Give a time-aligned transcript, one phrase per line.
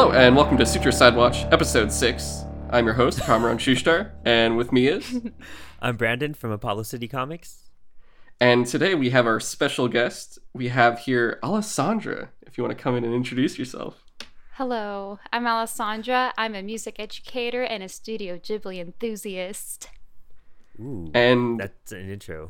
[0.00, 2.44] Hello, and welcome to Sutro SideWatch, Episode 6.
[2.70, 5.20] I'm your host, Kamron Shushtar, and with me is.
[5.82, 7.68] I'm Brandon from Apollo City Comics.
[8.40, 10.38] And today we have our special guest.
[10.54, 14.02] We have here Alessandra, if you want to come in and introduce yourself.
[14.52, 16.32] Hello, I'm Alessandra.
[16.38, 19.90] I'm a music educator and a Studio Ghibli enthusiast.
[20.80, 22.48] Ooh, And that's an intro.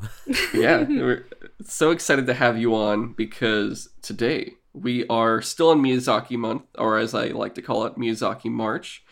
[0.53, 1.27] yeah, we're
[1.65, 6.97] so excited to have you on because today we are still in Miyazaki month, or
[6.97, 9.03] as I like to call it, Miyazaki March,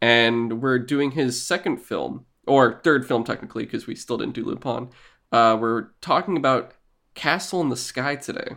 [0.00, 4.44] and we're doing his second film, or third film technically, because we still didn't do
[4.44, 4.90] Lupin.
[5.32, 6.72] Uh, we're talking about
[7.14, 8.56] Castle in the Sky today,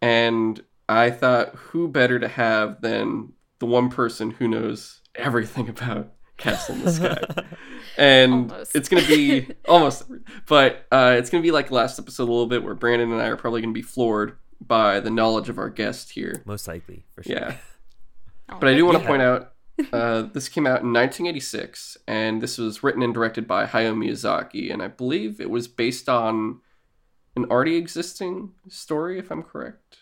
[0.00, 6.12] and I thought, who better to have than the one person who knows everything about
[6.36, 7.44] Castle in the Sky?
[7.98, 8.76] and Almost.
[8.76, 10.04] it's gonna be almost
[10.46, 13.26] but uh, it's gonna be like last episode a little bit where brandon and i
[13.26, 17.22] are probably gonna be floored by the knowledge of our guest here Most likely, for
[17.22, 17.36] sure.
[17.36, 17.56] yeah
[18.48, 19.08] Oh, but i do want to Yeah.
[19.08, 19.52] point out
[19.92, 24.72] uh, this came out in 1986 and this was written and directed by hayao miyazaki
[24.72, 26.60] and i believe it was based on
[27.36, 29.98] an already existing story if i'm correct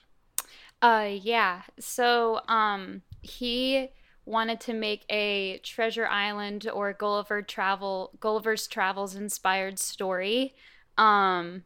[0.83, 1.63] Uh, yeah.
[1.81, 3.89] So, um, he
[4.27, 10.55] wanted to make a Treasure Island or Gulliver travel Gulliver's Travels inspired story.
[10.99, 11.65] Um,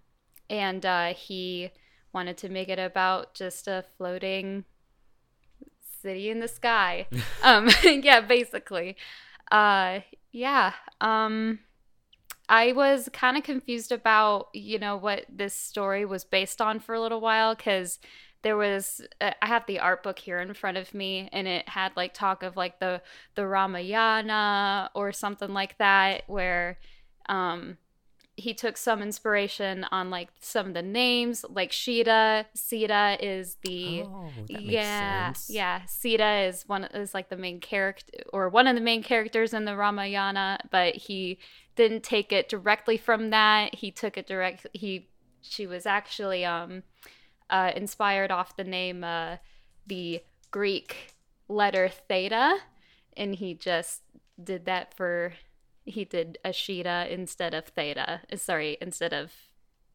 [0.49, 1.71] and uh, he
[2.13, 4.65] wanted to make it about just a floating
[6.03, 7.07] city in the sky.
[7.43, 8.97] um, yeah, basically.
[9.51, 10.01] Uh,
[10.33, 10.73] yeah.
[11.01, 11.61] Um,
[12.49, 16.95] I was kind of confused about, you know, what this story was based on for
[16.95, 17.99] a little while because
[18.43, 21.69] there was uh, I have the art book here in front of me and it
[21.69, 23.03] had like talk of like the
[23.35, 26.79] the Ramayana or something like that where
[27.29, 27.77] um
[28.39, 34.03] he took some inspiration on like some of the names like Sheeta Sita is the
[34.03, 35.83] Oh, yeah, yeah.
[35.87, 39.65] Sita is one is like the main character or one of the main characters in
[39.65, 41.39] the Ramayana, but he
[41.75, 43.75] didn't take it directly from that.
[43.75, 44.67] He took it direct.
[44.73, 45.09] He
[45.43, 46.85] she was actually um
[47.51, 49.37] uh, inspired off the name uh,
[49.87, 50.23] the
[50.53, 51.15] Greek
[51.49, 52.59] letter theta,
[53.17, 54.03] and he just
[54.43, 55.33] did that for
[55.89, 58.21] he did Ashita instead of theta.
[58.33, 59.33] uh, Sorry, instead of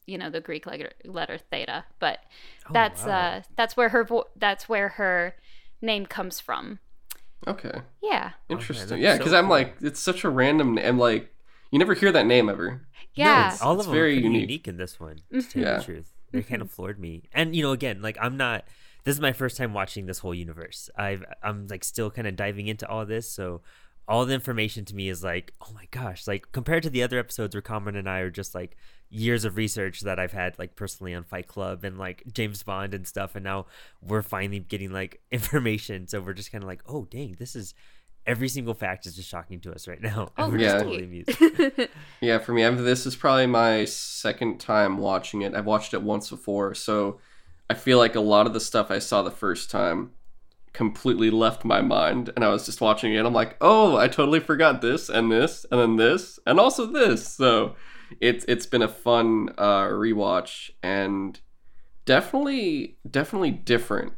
[0.05, 2.19] you know the Greek letter letter theta, but
[2.67, 3.11] Oh, that's wow.
[3.37, 5.35] uh that's where her vo- that's where her
[5.81, 6.79] name comes from.
[7.47, 8.31] okay Yeah.
[8.49, 9.51] interesting that's yeah so because i'm cool.
[9.51, 11.29] like it's such a random name like
[11.71, 12.79] you never hear that name ever No,
[13.15, 13.39] Yeah.
[13.47, 14.41] it's- all It's of them very are pretty unique.
[14.49, 14.67] unique.
[14.67, 15.17] in this one.
[15.31, 15.77] To tell you Yeah.
[15.77, 17.23] the truth, they kind of floored me.
[17.33, 18.65] And you know, again, like I'm not.
[19.03, 20.89] This is my first time watching this whole universe.
[20.97, 23.61] I've I'm like still kind of diving into all this, so
[24.07, 26.27] all the information to me is like, oh my gosh!
[26.27, 28.75] Like compared to the other episodes where Kamron and I are just like
[29.09, 32.93] years of research that I've had like personally on Fight Club and like James Bond
[32.93, 33.67] and stuff, and now
[34.01, 36.07] we're finally getting like information.
[36.07, 37.73] So we're just kind of like, oh dang, this is
[38.25, 40.29] every single fact is just shocking to us right now.
[40.37, 41.89] Oh, we're just totally.
[42.21, 45.53] Yeah, for me, I've, this is probably my second time watching it.
[45.53, 47.19] I've watched it once before, so
[47.69, 50.11] I feel like a lot of the stuff I saw the first time
[50.73, 53.25] completely left my mind, and I was just watching it.
[53.25, 57.27] I'm like, oh, I totally forgot this and this and then this and also this.
[57.27, 57.75] So
[58.19, 61.39] it's it's been a fun uh, rewatch and
[62.05, 64.13] definitely definitely different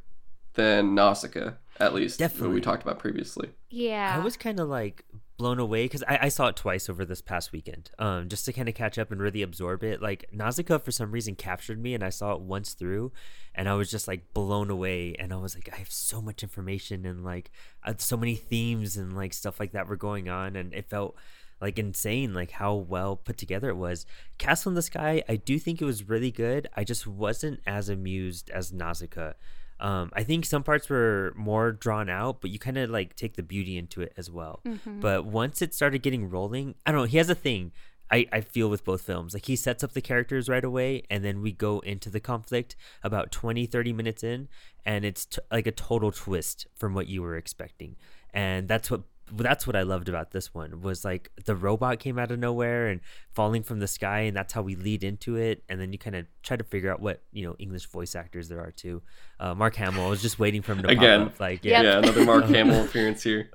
[0.54, 3.50] than Nausicaa, at least what we talked about previously.
[3.70, 4.16] yeah.
[4.18, 5.04] I was kind of like
[5.38, 8.54] blown away because I, I saw it twice over this past weekend, um, just to
[8.54, 10.02] kind of catch up and really absorb it.
[10.02, 13.12] Like Nausicaa, for some reason, captured me, and I saw it once through,
[13.54, 15.16] and I was just like blown away.
[15.20, 17.52] And I was like, I have so much information and like
[17.84, 21.16] uh, so many themes and like stuff like that were going on, and it felt
[21.62, 24.06] like insane, like how well put together it was.
[24.38, 26.68] Castle in the Sky, I do think it was really good.
[26.76, 29.34] I just wasn't as amused as Nausicaa.
[29.80, 33.36] Um, I think some parts were more drawn out, but you kind of like take
[33.36, 34.62] the beauty into it as well.
[35.02, 37.08] But once it started getting rolling, I don't know.
[37.08, 37.72] He has a thing
[38.12, 39.34] I, I feel with both films.
[39.34, 42.76] Like he sets up the characters right away, and then we go into the conflict
[43.04, 44.48] about 20, 30 minutes in,
[44.86, 47.96] and it's t- like a total twist from what you were expecting.
[48.34, 49.02] And that's what
[49.32, 52.88] that's what I loved about this one was like the robot came out of nowhere
[52.88, 53.02] and
[53.34, 55.64] falling from the sky, and that's how we lead into it.
[55.70, 58.48] And then you kind of try to figure out what you know English voice actors
[58.50, 59.02] there are too.
[59.40, 61.26] Uh, Mark Hamill, I was just waiting for him to Again.
[61.26, 61.40] pop up.
[61.40, 61.84] Like Yep.
[61.84, 63.50] Yeah, another Mark Hamill appearance here.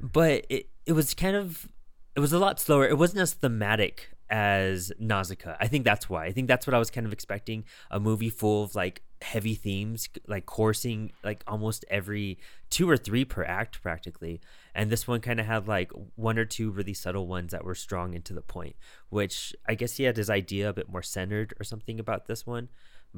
[0.00, 1.68] but it, it was kind of
[2.16, 6.24] it was a lot slower it wasn't as thematic as nausicaa i think that's why
[6.24, 9.54] i think that's what i was kind of expecting a movie full of like heavy
[9.54, 12.38] themes like coursing like almost every
[12.68, 14.40] two or three per act practically
[14.74, 17.74] and this one kind of had like one or two really subtle ones that were
[17.74, 18.76] strong and to the point
[19.08, 22.46] which i guess he had his idea a bit more centered or something about this
[22.46, 22.68] one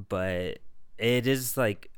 [0.08, 0.58] but
[0.98, 1.90] it is like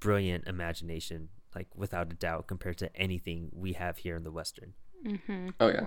[0.00, 4.74] brilliant imagination like without a doubt compared to anything we have here in the Western.
[5.06, 5.50] Mm-hmm.
[5.60, 5.86] Oh yeah.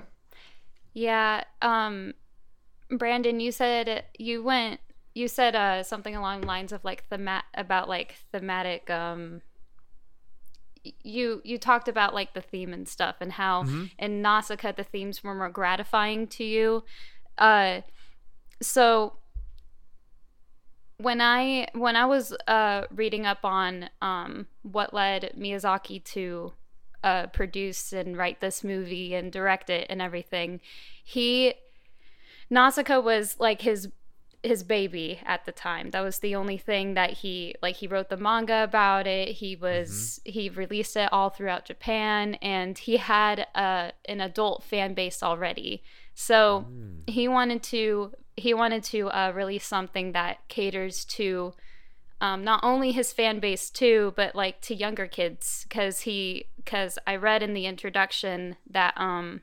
[0.94, 1.44] Yeah.
[1.62, 2.13] Um,
[2.89, 4.80] Brandon, you said you went.
[5.13, 8.89] You said uh, something along the lines of like themat about like thematic.
[8.89, 9.42] Um,
[11.04, 13.92] you you talked about like the theme and stuff and how Mhm.
[14.00, 16.84] in Nausicaa the themes were more gratifying to you.
[17.38, 17.81] Uh,
[18.62, 19.18] so
[20.98, 26.54] when I when I was uh, reading up on um, what led Miyazaki to
[27.04, 30.62] uh, produce and write this movie and direct it and everything,
[31.04, 31.54] he
[32.50, 33.90] Nausicaa was like his
[34.44, 35.90] his baby at the time.
[35.92, 39.30] That was the only thing that he like he wrote the manga about it.
[39.30, 44.94] He was he released it all throughout Japan and he had a an adult fan
[44.94, 45.84] base already.
[46.14, 47.10] So Mm.
[47.10, 51.54] he wanted to he wanted to uh, release something that caters to
[52.22, 56.98] um, not only his fan base too, but like to younger kids because he because
[57.06, 59.42] I read in the introduction that um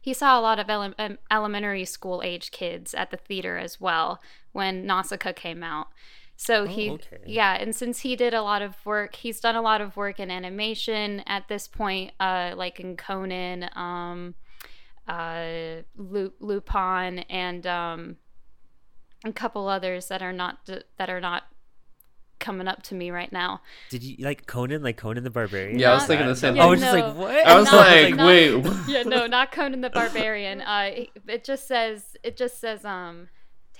[0.00, 3.80] he saw a lot of ele- um, elementary school age kids at the theater as
[3.80, 4.20] well
[4.52, 5.88] when Nausicaa came out.
[6.36, 7.18] So Oh, he okay.
[7.24, 10.18] yeah, and since he did a lot of work, he's done a lot of work
[10.18, 14.34] in animation at this point, uh, like in Conan, um,
[15.06, 18.16] uh, Lu- Lupin, and um,
[19.24, 21.44] a couple others that are not that are not
[22.42, 23.62] coming up to me right now.
[23.88, 25.78] Did you like Conan, like Conan the Barbarian?
[25.78, 27.06] Yeah, I was thinking the same I was Yeah, just no.
[27.08, 27.46] like, what?
[27.46, 28.64] I was Not- like, not- wait.
[28.88, 30.60] yeah, no, not Conan the Barbarian.
[30.60, 30.90] Uh,
[31.26, 33.28] it just says it just says um,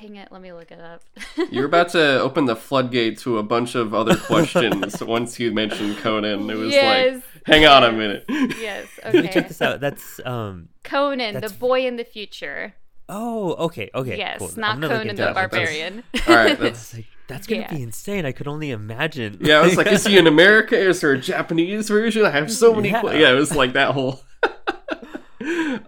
[0.00, 1.02] dang it, let me look it up.
[1.50, 5.98] You're about to open the floodgate to a bunch of other questions once you mentioned
[5.98, 6.48] Conan.
[6.48, 7.14] It was Yes.
[7.14, 8.24] like, hang on a minute.
[8.28, 9.28] yes, Okay.
[9.28, 9.80] Check this out.
[9.80, 10.68] That's um.
[10.84, 12.74] Conan, That's- the boy in the future.
[13.08, 14.16] Oh, okay, okay.
[14.16, 14.50] yes, cool.
[14.56, 15.50] not I'm Conan into the that, that.
[15.50, 16.02] that's- Barbarian.
[16.28, 17.74] All right, that's like, that's gonna Yeah.
[17.74, 18.24] be insane.
[18.26, 19.38] I could only imagine.
[19.40, 19.58] yeah.
[19.60, 20.76] I was like, is he in America?
[20.78, 22.24] Is there a Japanese version?
[22.24, 22.90] I have so many.
[22.90, 23.02] Yeah.
[23.04, 24.20] Yeah, yeah it was like that whole.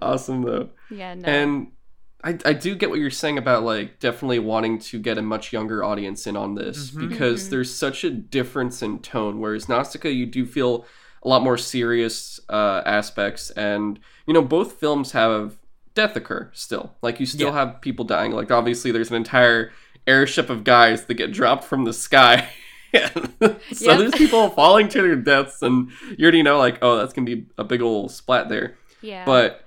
[0.02, 0.70] awesome though.
[0.90, 1.28] yeah, no.
[1.28, 1.68] And
[2.22, 5.52] I, I do get what you're saying about like definitely wanting to get a much
[5.52, 7.08] younger audience in on this Mhm.
[7.08, 7.50] because Mhm.
[7.50, 9.40] there's such a difference in tone.
[9.40, 10.86] Whereas Nausicaa, you do feel
[11.22, 15.56] a lot more serious uh, aspects, and you know both films have
[15.94, 16.94] death occur still.
[17.02, 17.54] Like you still Yeah.
[17.66, 18.32] have people dying.
[18.32, 19.72] Like obviously there's an entire
[20.06, 22.48] airship of guys that get dropped from the sky.
[22.94, 23.00] so
[23.42, 23.58] Yep.
[23.98, 27.46] there's people falling to their deaths, and you already know like oh that's gonna be
[27.58, 29.24] a big old splat there yeah.
[29.24, 29.64] but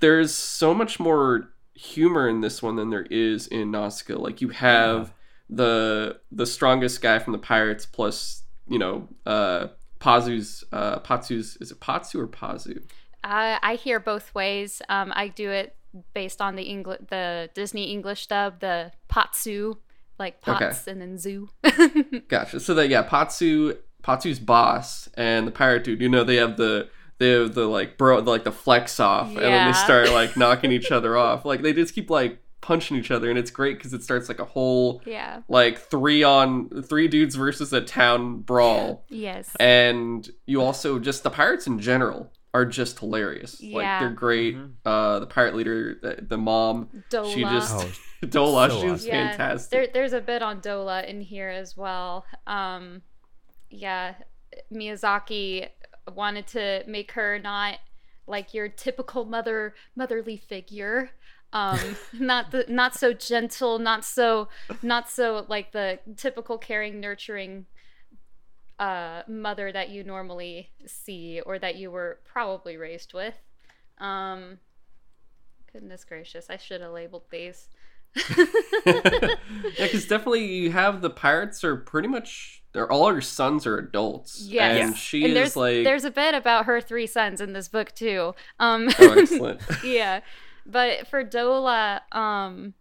[0.00, 4.14] there's so much more humor in this one than there is in Nausicaa.
[4.18, 5.12] Like you have
[5.48, 9.66] the the strongest guy from the pirates plus you know uh
[9.98, 12.82] Pazu's uh Patsu's is it Patsu or Pazu?
[13.24, 14.82] I, I hear both ways.
[14.88, 15.76] Um, I do it
[16.14, 19.76] based on the English, the Disney English dub, the Patsu,
[20.18, 20.72] like Okay.
[20.86, 21.48] and then zoo.
[22.28, 22.60] Gotcha.
[22.60, 26.00] So that yeah, Patsu Patsu's boss and the pirate dude.
[26.00, 26.88] You know they have the
[27.18, 30.72] they have the like bro like the flex off, and then they start like knocking
[30.72, 31.44] each other off.
[31.44, 34.38] Like they just keep like punching each other, and it's great because it starts like
[34.38, 35.40] a whole yeah.
[35.48, 39.54] like three on three dudes versus a town brawl Yes.
[39.58, 44.72] and you also just the pirates in general are just hilarious like they're great Mhm.
[44.84, 47.32] uh the pirate leader the, the mom Dola.
[47.34, 47.90] she just Oh,
[48.26, 49.06] dola so she's awesome.
[49.08, 52.26] Yeah, fantastic There, there's a bit on Dola in here as well.
[52.46, 53.02] Um,
[53.70, 54.14] yeah,
[54.72, 55.68] Miyazaki
[56.14, 57.78] wanted to make her not
[58.26, 61.10] like your typical mother motherly figure.
[61.52, 61.78] Um,
[62.12, 64.48] not the not so gentle, not so
[64.82, 67.66] not so like the typical caring, nurturing
[68.80, 73.34] uh, mother that you normally see or that you were probably raised with.
[73.98, 74.58] Um,
[75.72, 77.68] goodness gracious, I should have labeled these.
[78.84, 79.36] yeah
[79.78, 84.46] because definitely you have the pirates are pretty much they're all her sons are adults
[84.48, 84.84] Yes.
[84.84, 87.68] and she and is there's like there's a bit about her three sons in this
[87.68, 88.34] book too.
[88.58, 90.22] Um oh excellent yeah.
[90.66, 92.74] But for Dola, um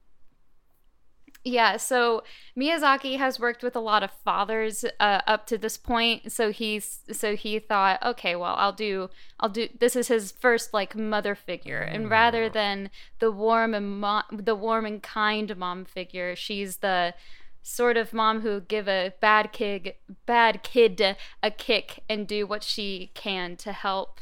[1.50, 2.24] yeah, so
[2.58, 6.32] Miyazaki has worked with a lot of fathers uh, up to this point.
[6.32, 10.74] So he's so he thought, okay, well, I'll do I'll do this is his first
[10.74, 12.90] like mother figure, and rather than
[13.20, 17.14] the warm and mo- the warm and kind mom figure, she's the
[17.62, 19.94] sort of mom who give a bad kid
[20.26, 24.20] bad kid a kick and do what she can to help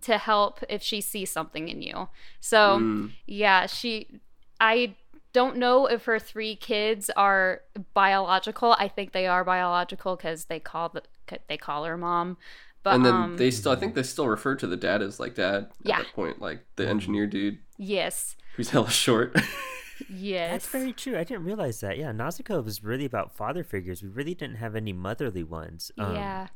[0.00, 2.08] to help if she sees something in you.
[2.40, 3.12] So Mm.
[3.26, 4.20] yeah, she
[4.60, 4.94] I
[5.34, 7.60] don't know if her three kids are
[7.92, 8.74] biological.
[8.78, 11.02] I think they are biological cuz they call the
[11.48, 12.38] they call her mom.
[12.82, 15.18] But and then um they still i think they still refer to the dad as
[15.18, 15.94] like dad yeah.
[15.94, 16.02] at Yeah.
[16.04, 18.36] that point like the engineer dude yes.
[18.56, 19.34] who's hella short
[20.08, 20.50] Yes.
[20.50, 21.16] That's very true.
[21.16, 21.96] I didn't realize that.
[21.98, 24.02] Yeah, Nausicaa was really about father figures.
[24.02, 25.92] We really didn't have any motherly ones.
[25.98, 26.48] Um, yeah.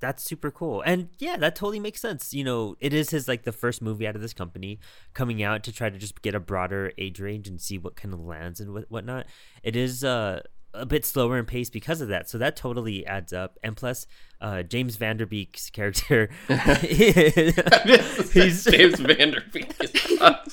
[0.00, 0.82] That's super cool.
[0.82, 2.32] And yeah, that totally makes sense.
[2.32, 4.78] You know, it is his like the first movie out of this company
[5.14, 8.14] coming out to try to just get a broader age range and see what kind
[8.14, 9.26] of lands and what whatnot.
[9.62, 10.40] It is uh
[10.74, 12.28] a bit slower in pace because of that.
[12.28, 13.58] So that totally adds up.
[13.62, 14.06] And plus,
[14.40, 19.76] uh, James Van Der Beek's character, he's James Van Der Beek.
[19.78, 19.88] Der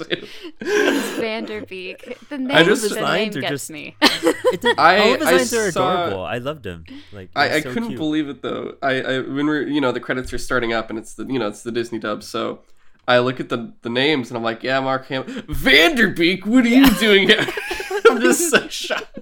[0.09, 0.29] Beek.
[0.61, 2.17] James Van Der Beek.
[2.29, 3.95] The name, just, the name gets just, me.
[4.01, 6.23] It's a, I, all of his lines are saw, adorable.
[6.23, 6.85] I loved him.
[7.11, 7.99] Like I, I so couldn't cute.
[7.99, 8.75] believe it though.
[8.81, 11.39] I, I when we're you know the credits are starting up and it's the you
[11.39, 12.61] know it's the Disney dub so.
[13.07, 16.47] I look at the the names and I'm like, yeah, Mark Hamill, Van Der Beek.
[16.47, 16.87] What are yeah.
[16.87, 17.45] you doing here?
[18.09, 19.14] I'm just so shocked.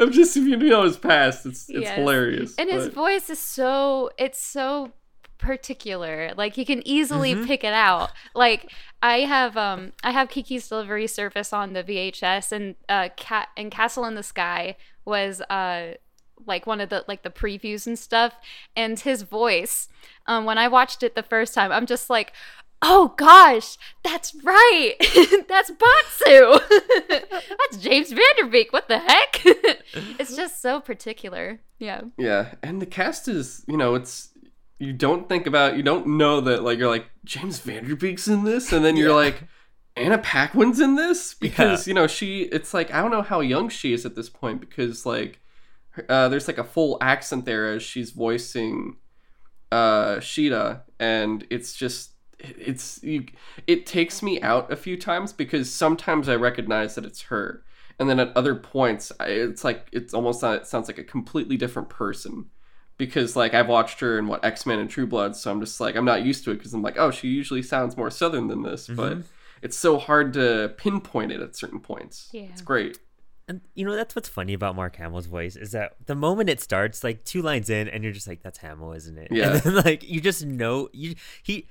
[0.06, 1.96] I'm just if you know his past, it's it's yes.
[1.96, 2.54] hilarious.
[2.56, 2.76] And but...
[2.76, 4.92] his voice is so it's so
[5.36, 6.32] particular.
[6.36, 7.46] Like you can easily mm-hmm.
[7.46, 8.12] pick it out.
[8.34, 13.48] Like I have um I have Kiki's Delivery Service on the VHS and uh cat
[13.56, 15.94] and Castle in the Sky was uh
[16.46, 18.34] like one of the like the previews and stuff
[18.74, 19.88] and his voice
[20.26, 22.32] um when I watched it the first time I'm just like
[22.82, 24.94] oh gosh, that's right.
[25.48, 26.60] that's Bahtzu.
[27.08, 28.72] that's James Van Der Beek.
[28.72, 29.42] What the heck?
[30.18, 31.60] it's just so particular.
[31.78, 32.02] Yeah.
[32.16, 32.54] Yeah.
[32.62, 34.30] And the cast is, you know, it's,
[34.78, 38.28] you don't think about, you don't know that, like, you're like, James Van Der Beek's
[38.28, 38.72] in this.
[38.72, 39.14] And then you're yeah.
[39.14, 39.44] like,
[39.96, 41.34] Anna Paquin's in this?
[41.34, 41.90] Because, yeah.
[41.90, 44.60] you know, she, it's like, I don't know how young she is at this point
[44.60, 45.40] because, like,
[46.08, 48.96] uh, there's like a full accent there as she's voicing
[49.72, 52.10] uh Sheeta and it's just
[52.42, 53.26] it's you,
[53.66, 57.62] it takes me out a few times because sometimes I recognize that it's her,
[57.98, 61.88] and then at other points it's like it's almost it sounds like a completely different
[61.88, 62.46] person
[62.96, 65.80] because like I've watched her in what X Men and True Blood, so I'm just
[65.80, 68.48] like I'm not used to it because I'm like oh she usually sounds more southern
[68.48, 68.96] than this, mm-hmm.
[68.96, 69.18] but
[69.62, 72.28] it's so hard to pinpoint it at certain points.
[72.32, 72.98] Yeah, it's great.
[73.48, 76.60] And you know that's what's funny about Mark Hamill's voice is that the moment it
[76.60, 79.54] starts, like two lines in, and you're just like, "That's Hamill, isn't it?" Yeah.
[79.54, 81.66] And then like you just know you he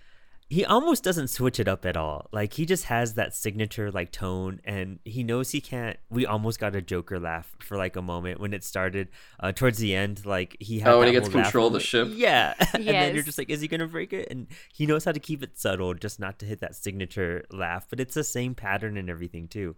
[0.52, 2.28] he almost doesn't switch it up at all.
[2.32, 5.98] Like he just has that signature like tone, and he knows he can't.
[6.10, 9.10] We almost got a Joker laugh for like a moment when it started.
[9.40, 10.92] Uh, towards the end, like he had.
[10.92, 12.08] Oh, when he gets control of the ship.
[12.12, 12.72] Yeah, yes.
[12.74, 14.28] and then you're just like, is he gonna break it?
[14.32, 17.86] And he knows how to keep it subtle, just not to hit that signature laugh.
[17.88, 19.76] But it's the same pattern and everything too.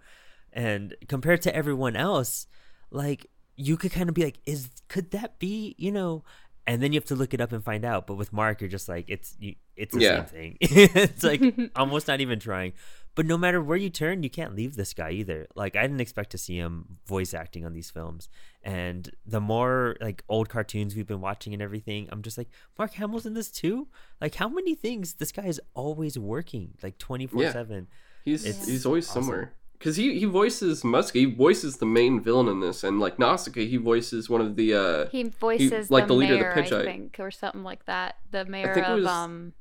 [0.54, 2.48] And compared to everyone else,
[2.92, 6.24] like you could kind of be like, is could that be you know
[6.68, 8.08] and then you have to look it up and find out.
[8.08, 10.26] But with Mark, you're just like it's you, it's the yeah.
[10.26, 10.58] same thing.
[10.62, 11.42] it's like
[11.76, 12.74] almost not even trying.
[13.14, 15.48] But no matter where you turn, you can't leave this guy either.
[15.56, 18.30] Like I didn't expect to see him voice acting on these films.
[18.64, 22.94] And the more like old cartoons we've been watching and everything, I'm just like Mark
[22.94, 23.88] Hamill's in this too.
[24.22, 27.52] Like how many things this guy is always working like 24 yeah.
[27.52, 27.88] seven.
[28.24, 29.24] He's he's always awesome.
[29.24, 31.16] somewhere because he he voices Muska.
[31.16, 34.76] He voices the main villain in this, and like Nausicaa, he voices one of the.
[34.76, 37.32] uh He voices he, like the, the leader mayor, of the Pejite, I think, or
[37.32, 38.18] something like that.
[38.30, 39.54] The mayor of um.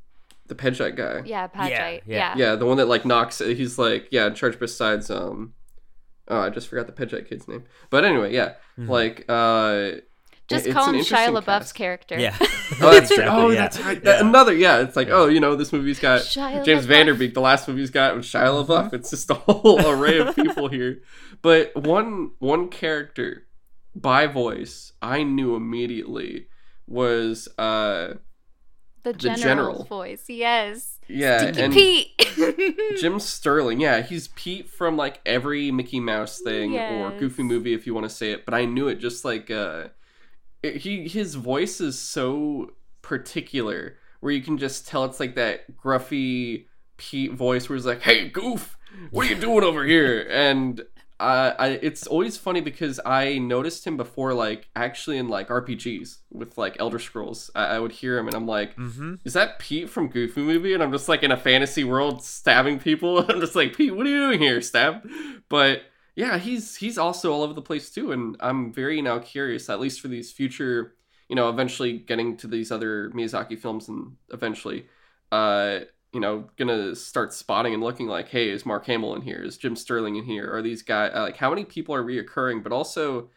[0.49, 1.23] The Pejite guy.
[1.25, 1.71] Yeah, Pejite.
[1.71, 2.35] Yeah, yeah, yeah.
[2.37, 3.39] Yeah, the one that like knocks.
[3.39, 5.55] He's like yeah, in charge besides um.
[6.29, 7.65] Oh, I just forgot the Pejite kid's name.
[7.89, 8.91] But anyway, yeah, mm-hmm.
[8.91, 9.93] like uh
[10.51, 11.75] just it's call him Shia LaBeouf's cast.
[11.77, 12.19] character.
[12.19, 12.37] Yeah.
[12.41, 13.61] oh, that's exactly, oh, yeah.
[13.61, 14.01] that's right.
[14.05, 14.21] Yeah.
[14.21, 14.81] Another, yeah.
[14.81, 15.15] It's like, yeah.
[15.15, 16.89] oh, you know, this movie's got Shia James LaBeouf.
[16.89, 17.35] Van Der Beek.
[17.35, 18.67] The last movie's got Shia.
[18.67, 18.93] LaBeouf.
[18.93, 21.03] It's just a whole array of people here.
[21.41, 23.47] But one one character
[23.95, 26.49] by voice I knew immediately
[26.87, 28.15] was uh
[29.03, 30.25] the, the general voice.
[30.29, 30.99] Yes.
[31.09, 32.99] Yeah, Stinky and Pete.
[32.99, 33.81] Jim Sterling.
[33.81, 36.93] Yeah, he's Pete from like every Mickey Mouse thing yes.
[36.93, 38.45] or Goofy movie, if you want to say it.
[38.45, 39.51] But I knew it just like.
[39.51, 39.89] uh
[40.63, 46.67] he his voice is so particular where you can just tell it's like that gruffy
[46.97, 48.77] Pete voice where he's like, "Hey, Goof,
[49.11, 50.83] what are you doing over here?" And
[51.19, 56.19] uh, I, it's always funny because I noticed him before, like actually in like RPGs
[56.31, 57.51] with like Elder Scrolls.
[57.55, 59.15] I, I would hear him and I'm like, mm-hmm.
[59.25, 62.79] "Is that Pete from Goofy Movie?" And I'm just like in a fantasy world stabbing
[62.79, 63.19] people.
[63.29, 65.09] I'm just like, "Pete, what are you doing here, stab?"
[65.49, 65.83] But
[66.21, 69.81] yeah, he's he's also all over the place too, and I'm very now curious, at
[69.81, 70.93] least for these future,
[71.31, 74.85] you know, eventually getting to these other Miyazaki films, and eventually,
[75.33, 75.79] uh,
[76.13, 79.43] you know, gonna start spotting and looking like, hey, is Mark Hamill in here?
[79.43, 80.55] Is Jim Sterling in here?
[80.55, 82.63] Are these guys uh, like how many people are reoccurring?
[82.63, 83.31] But also,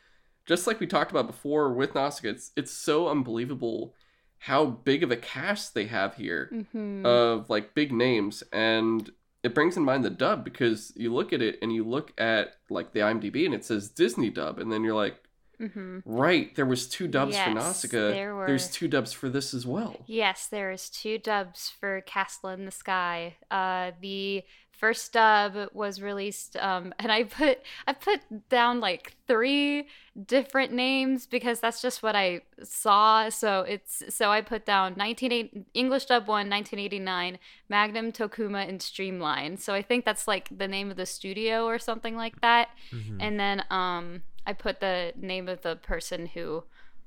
[0.46, 3.94] just like we talked about before with Nausicaa, it's it's so unbelievable
[4.40, 7.06] how big of a cast they have here mm-hmm.
[7.06, 9.10] of like big names and
[9.43, 12.55] it brings in mind the dub because you look at it and you look at
[12.69, 15.17] like the IMDb and it says Disney dub, and then you're like,
[15.62, 16.00] Mm-hmm.
[16.03, 18.09] Right, there was two dubs for Yes, Nausicaa.
[18.09, 18.47] there were.
[18.47, 19.95] There's two dubs for this as well.
[20.07, 23.35] Yes, there is two dubs for Castle in the Sky.
[23.51, 24.43] Uh, the
[24.77, 29.88] first dub was released, um, and I put I put down like three
[30.25, 33.30] different names because that's just what I saw.
[33.30, 37.39] So it's so I put down 1980 English dub one 1989
[37.70, 39.58] Magnum Tokuma and Streamline.
[39.58, 42.70] So I think that's like the name of the studio or something like that.
[42.92, 43.18] Mhm.
[43.20, 46.63] And then um, I put the name of the person who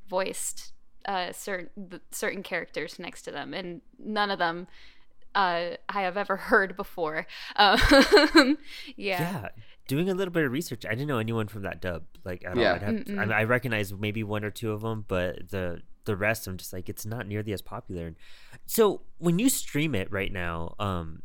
[0.08, 0.73] voiced
[1.04, 4.66] uh, certain certain characters next to them, and none of them
[5.36, 7.26] uh, I have ever heard before.
[7.54, 7.78] Um,
[8.96, 9.20] yeah.
[9.20, 9.48] yeah.
[9.86, 12.02] Doing a little bit of research, I didn't know anyone from that dub.
[12.24, 12.70] Like at Yeah.
[12.70, 12.74] all.
[12.74, 16.16] I'd have, I, mean, I recognize maybe one or two of them, but the the
[16.16, 18.14] rest, I'm just like, it's not nearly as popular.
[18.66, 21.22] So when you stream it right now, um,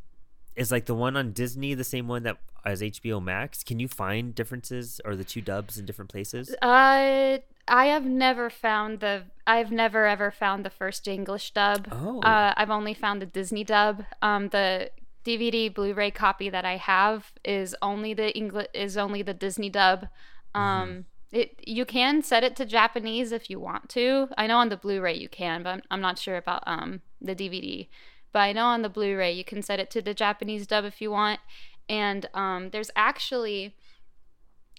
[0.55, 3.63] is like the one on Disney the same one that as HBO Max?
[3.63, 6.53] Can you find differences or the two dubs in different places?
[6.61, 7.37] Uh,
[7.67, 9.23] I have never found the.
[9.45, 11.87] I've never ever found the first English dub.
[11.91, 12.19] Oh.
[12.21, 14.05] Uh, I've only found the Disney dub.
[14.21, 14.91] Um, the
[15.25, 20.07] DVD Blu-ray copy that I have is only the English is only the Disney dub.
[20.55, 24.29] Um, it you can set it to Japanese if you want to.
[24.37, 27.35] I know on the Blu-ray you can, but I'm, I'm not sure about um the
[27.35, 27.87] DVD.
[28.33, 31.01] But I know on the Blu-ray you can set it to the Japanese dub if
[31.01, 31.39] you want.
[31.89, 33.75] And um, there's actually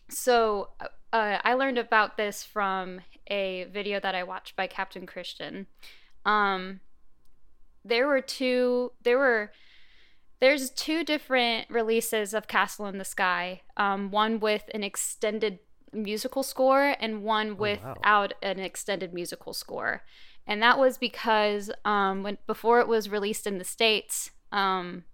[0.08, 0.70] so
[1.12, 5.66] uh, I learned about this from a video that I watched by Captain Christian.
[6.24, 6.80] Um,
[7.84, 8.92] there were two.
[9.02, 9.52] There were.
[10.40, 13.62] There's two different releases of Castle in the Sky.
[13.76, 15.60] Um, one with an extended
[15.92, 17.56] musical score, and one wow.
[17.58, 20.02] without an extended musical score.
[20.46, 25.04] And that was because um, when before it was released in the states, um,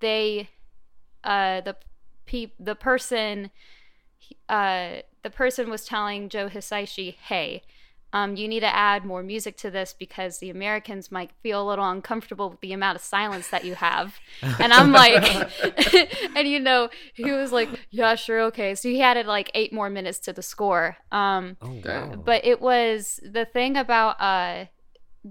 [0.00, 0.48] they,
[1.22, 1.76] uh, the
[2.26, 3.50] pe- the person
[4.48, 4.96] uh,
[5.28, 7.60] the person was telling Joe Hisaishi, hey,
[8.14, 11.68] um, you need to add more music to this because the Americans might feel a
[11.68, 14.14] little uncomfortable with the amount of silence that you have.
[14.58, 15.22] And I'm like,
[16.34, 18.74] and you know, he was like, yeah, sure, okay.
[18.74, 20.96] So he added like eight more minutes to the score.
[21.12, 22.14] Um, Oh wow.
[22.24, 24.64] but it was the thing about uh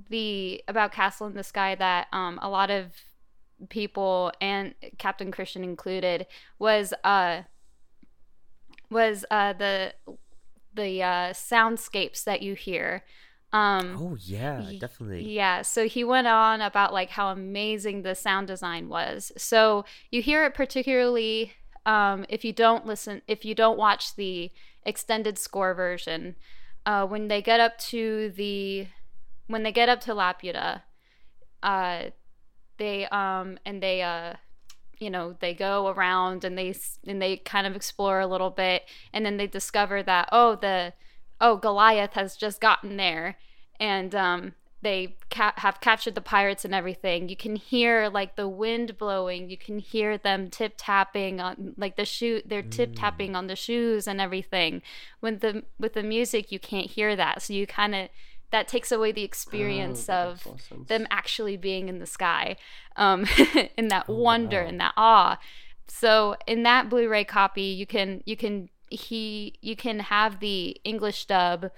[0.09, 2.91] the about castle in the sky that um a lot of
[3.69, 6.27] people and captain christian included
[6.59, 7.41] was uh
[8.89, 9.93] was uh the
[10.73, 13.03] the uh soundscapes that you hear
[13.53, 15.23] um oh yeah, definitely.
[15.23, 19.31] yeah, so he went on about like how amazing the sound design was.
[19.37, 21.53] So you hear it particularly
[21.87, 24.51] um, if you don't listen, if you don't watch the
[24.83, 26.35] extended score version.
[26.85, 28.87] Uh, when they get up to the,
[29.47, 30.83] when they get up to Laputa,
[31.63, 32.03] uh,
[32.77, 34.33] they um and they uh,
[34.99, 38.83] you know they go around and they and they kind of explore a little bit,
[39.13, 40.93] and then they discover that oh the
[41.39, 43.37] oh Goliath has just gotten there
[43.79, 47.29] and um, they ca- have captured the pirates and everything.
[47.29, 49.49] You can hear like the wind blowing.
[49.49, 52.41] You can hear them tip tapping on like the shoe.
[52.45, 54.81] They're tip tapping on the shoes and everything.
[55.21, 57.41] With the with the music, you can't hear that.
[57.41, 58.09] So you kind of
[58.51, 60.87] that takes away the experience Oh, of makes a lot of sense.
[60.87, 62.55] them actually being in the sky,
[62.95, 63.25] um,
[63.77, 64.67] in that Oh, wonder wow.
[64.67, 65.37] and that awe.
[65.87, 71.25] So in that Blu-ray copy, you can you can he you can have the English
[71.25, 71.71] dub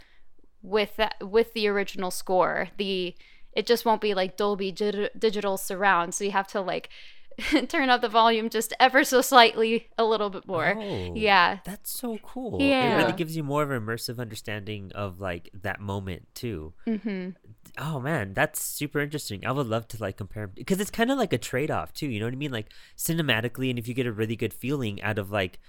[0.62, 2.70] with that with the original score.
[2.78, 3.16] The
[3.54, 6.90] it just won't be like Dolby Digital Surround, so you have to like
[7.68, 10.76] turn up the volume just ever so slightly a little bit more.
[10.78, 11.60] Oh, Yeah.
[11.66, 12.62] That's so cool.
[12.62, 12.94] Yeah.
[12.96, 16.74] It really gives you more of an immersive understanding of like that moment too.
[16.88, 17.30] Mm-hmm.
[17.78, 19.46] Oh man, that's super interesting.
[19.46, 22.08] I would love to like compare because it's kind of like a trade-off too.
[22.08, 22.52] You know what I mean?
[22.52, 25.60] Like cinematically, and if you get a really good feeling out of like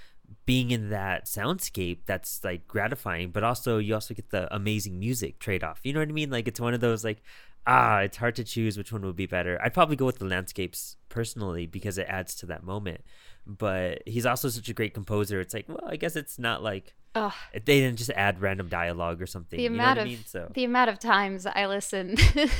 [0.47, 3.31] being in that soundscape, that's like gratifying.
[3.31, 5.81] But also, you also get the amazing music trade-off.
[5.85, 6.31] You know what I mean?
[6.31, 7.23] Like it's one of those like
[7.67, 9.61] ah, it's hard to choose which one would be better.
[9.63, 13.03] I'd probably go with the landscapes personally because it adds to that moment.
[13.47, 15.41] But he's also such a great composer.
[15.41, 17.33] It's like, well, I guess it's not like Ugh.
[17.53, 19.57] they didn't just add random dialogue or something.
[19.57, 20.25] the you know amount what of I mean?
[20.27, 22.17] So the amount of times I listen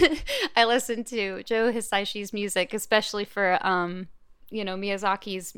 [0.57, 4.09] I listen to Joe Hisaishi's music, especially for um
[4.51, 5.57] you know Miyazaki's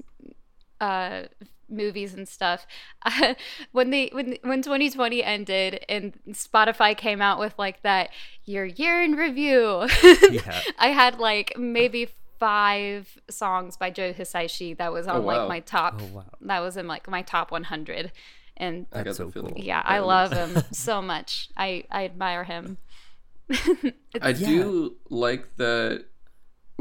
[0.82, 1.22] uh
[1.70, 2.66] movies and stuff.
[3.72, 8.10] when they when when 2020 ended and Spotify came out with like that
[8.44, 9.86] your year in review,
[10.30, 10.60] Yeah.
[10.78, 15.38] I had like maybe five songs by Joe Hisaishi that was on Oh, wow.
[15.38, 16.24] like my top Oh wow.
[16.42, 18.10] that was in like my top 100
[18.56, 19.52] and I got That's so cool.
[19.56, 21.48] yeah, I love him so much.
[21.56, 22.76] I I admire him.
[23.50, 24.32] I Yeah.
[24.34, 26.04] do like the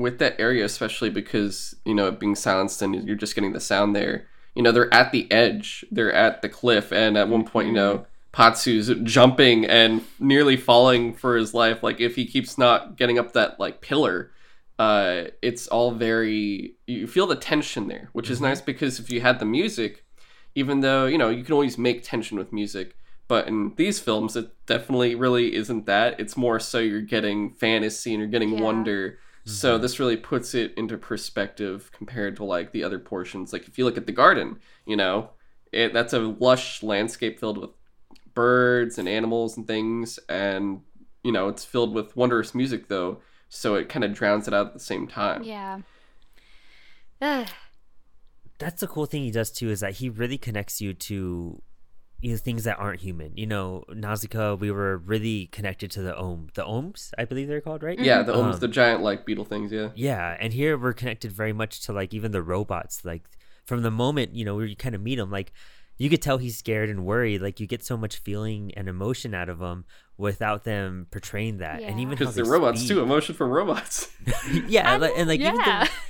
[0.02, 3.60] with that area, especially because you know it being silenced and you're just getting the
[3.60, 4.28] sound there.
[4.56, 7.74] You know, they're at the edge, they're at the cliff, and at one point, you
[7.74, 11.84] know, Patsu's jumping and nearly falling for his life.
[11.84, 14.32] Like if he keeps not getting up that like pillar,
[14.80, 19.22] uh, it's all very you feel the tension there, which is nice because if you
[19.22, 20.04] had the music,
[20.56, 22.96] even though you know you can always make tension with music,
[23.28, 26.20] but in these films it definitely really isn't that.
[26.20, 28.62] It's more so you're getting fantasy and you're getting Yeah.
[28.62, 29.20] wonder.
[29.46, 29.82] So mm-hmm.
[29.82, 33.52] this really puts it into perspective compared to like the other portions.
[33.52, 35.32] Like if you look at the garden, you know,
[35.72, 37.72] it that's a lush landscape filled with
[38.34, 40.82] birds and animals and things and
[41.24, 44.68] you know, it's filled with wondrous music though, so it kind of drowns it out
[44.68, 45.44] at the same time.
[45.44, 45.82] Yeah.
[47.22, 47.48] Ugh.
[48.58, 51.62] that's the cool thing he does too is that he really connects you to
[52.22, 53.36] you know things that aren't human.
[53.36, 57.62] You know, Nausicaa, we were really connected to the Ohm, the Ohms, I believe they're
[57.62, 58.00] called, right?
[58.00, 59.90] Yeah, the Um, the giant like beetle things, yeah.
[59.96, 63.04] Yeah, and here we're connected very much to like even the robots.
[63.04, 63.24] Like
[63.66, 65.52] from the moment you know you kind of meet them, like
[65.98, 67.42] you could tell he's scared and worried.
[67.42, 69.86] Like you get so much feeling and emotion out of him
[70.18, 71.82] without them portraying that.
[71.82, 72.02] And Yeah.
[72.04, 72.90] even Because they they're robots speak.
[72.90, 74.12] too, emotion from robots.
[74.68, 75.52] yeah, I like, and like yeah.
[75.54, 75.62] even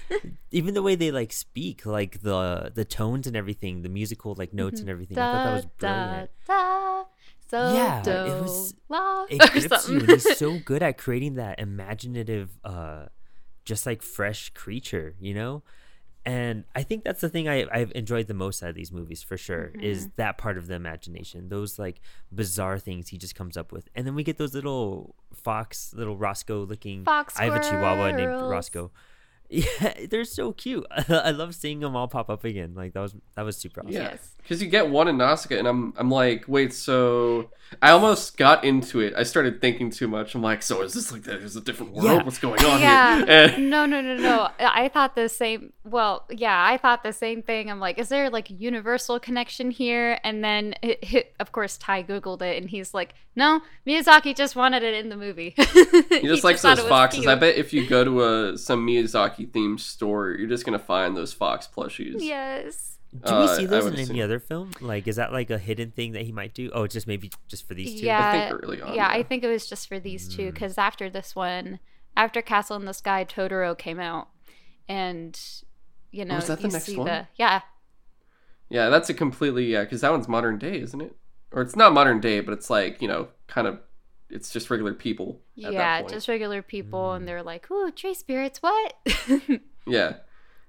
[0.09, 4.35] the, even the way they like speak, like the the tones and everything, the musical
[4.37, 5.17] like notes and everything.
[5.17, 6.29] I thought that was brilliant.
[6.47, 7.03] Da, da,
[7.49, 10.97] so Yeah, do, it was- la, it or grips you and he's so good at
[10.97, 13.05] creating that imaginative uh
[13.65, 15.61] just like fresh creature you know
[16.25, 19.23] and i think that's the thing I, i've enjoyed the most out of these movies
[19.23, 20.11] for sure is Mm-hmm.
[20.17, 21.99] that part of the imagination those like
[22.33, 23.89] bizarre things he just comes up with.
[23.95, 28.07] And then we get those little fox little roscoe looking Fox i have a chihuahua
[28.11, 28.51] named squirrels.
[28.51, 28.91] roscoe.
[29.53, 30.85] Yeah they're so cute.
[31.09, 32.73] I love seeing them all pop up again.
[32.73, 33.91] Like that was that was super awesome.
[33.91, 34.37] Yes.
[34.41, 37.49] Because you get one in Nausicaa, and I'm I'm like, wait, so
[37.81, 39.13] I almost got into it.
[39.15, 40.35] I started thinking too much.
[40.35, 42.05] I'm like, so is this like there's a different world?
[42.05, 42.23] Yeah.
[42.23, 43.17] What's going on Yeah.
[43.17, 43.25] here?
[43.29, 44.49] And- no, no, no, no.
[44.59, 45.71] I thought the same.
[45.85, 47.71] Well, yeah, I thought the same thing.
[47.71, 50.19] I'm like, is there like a universal connection here?
[50.25, 54.57] And then, it, it, of course, Ty Googled it and he's like, no, Miyazaki just
[54.57, 55.55] wanted it in the movie.
[56.21, 57.25] He just likes thought those foxes.
[57.25, 61.15] I bet if you go to a some Miyazaki themed store, you're just gonna find
[61.15, 62.15] those fox plushies.
[62.19, 62.97] Yes.
[63.13, 64.21] Do we Uh, see those would in any assume.
[64.23, 66.93] other film like is that like a hidden thing that he might do oh it's
[66.93, 68.29] just maybe just for these two Yeah.
[68.29, 68.93] I think early on.
[68.95, 70.53] yeah, I think it was just for these two Mm.
[70.53, 71.79] because after this one,
[72.15, 74.29] after Castle in the Sky, Totoro came out,
[74.87, 75.39] and
[76.11, 77.07] you know, was that the you next see one?
[77.07, 77.61] the yeah,
[78.69, 81.15] Yeah, that's a completely yeah, because that one's modern day, isn't it?
[81.51, 83.79] Or it's not modern day, but it's like you know, kind of,
[84.29, 85.41] it's just regular people.
[85.65, 86.13] At yeah, that point.
[86.13, 87.15] just regular people, Mm.
[87.17, 88.93] and they're like, "Ooh, tree spirits, what?"
[89.85, 90.13] yeah.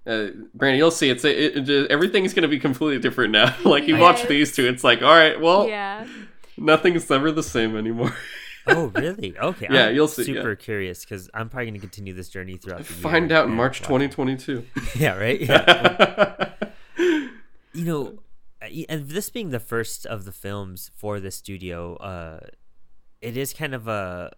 [0.07, 1.11] Uh, Brandon, you'll see.
[1.11, 3.55] It's it, it just, everything's gonna be completely different now.
[3.65, 6.07] like you watch these two, it's like, all right, well, yeah,
[6.57, 8.15] nothing's ever the same anymore.
[8.65, 9.37] Oh, really?
[9.37, 9.67] Okay.
[9.69, 10.35] Yeah, I'm you'll see, yeah.
[10.41, 13.03] Super curious because I'm probably going to continue this journey throughout the year.
[13.03, 14.65] Find out in March 2022.
[14.95, 15.41] Yeah, right.
[15.41, 16.53] Yeah.
[16.97, 18.19] you know,
[18.63, 22.39] uh, and this being the first of the films for the studio, uh,
[23.21, 24.31] it is kind of a.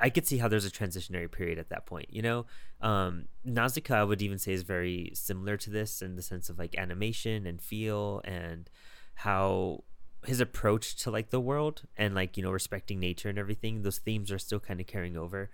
[0.00, 2.06] I could see how there's a transitionary period at that point.
[2.10, 2.46] You know,
[2.80, 6.58] um, Nausicaa I would even say is very similar to this in the sense of
[6.58, 8.70] like animation and feel and
[9.14, 9.84] how
[10.24, 13.82] his approach to like the world and like you know respecting nature and everything.
[13.82, 15.50] Those themes are still kind of carrying over.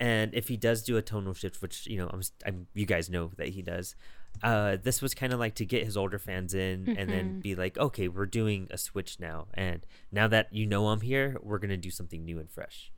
[0.00, 3.10] And if he does do a tonal shift, which you know, I'm, I'm you guys
[3.10, 3.96] know that he does,
[4.42, 7.54] uh, this was kind of like to get his older fans in, and then be
[7.54, 11.58] like, okay, we're doing a switch now, and now that you know I'm here, we're
[11.58, 12.92] gonna do something new and fresh.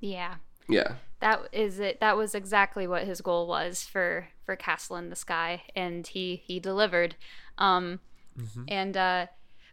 [0.00, 0.36] Yeah.
[0.68, 0.94] yeah.
[1.20, 2.00] That is it.
[2.00, 6.42] That was exactly what his goal was for for Castle in the Sky, and he
[6.46, 7.14] he delivered.
[7.58, 8.00] Um,
[8.38, 8.64] Mhm.
[8.68, 9.26] and uh,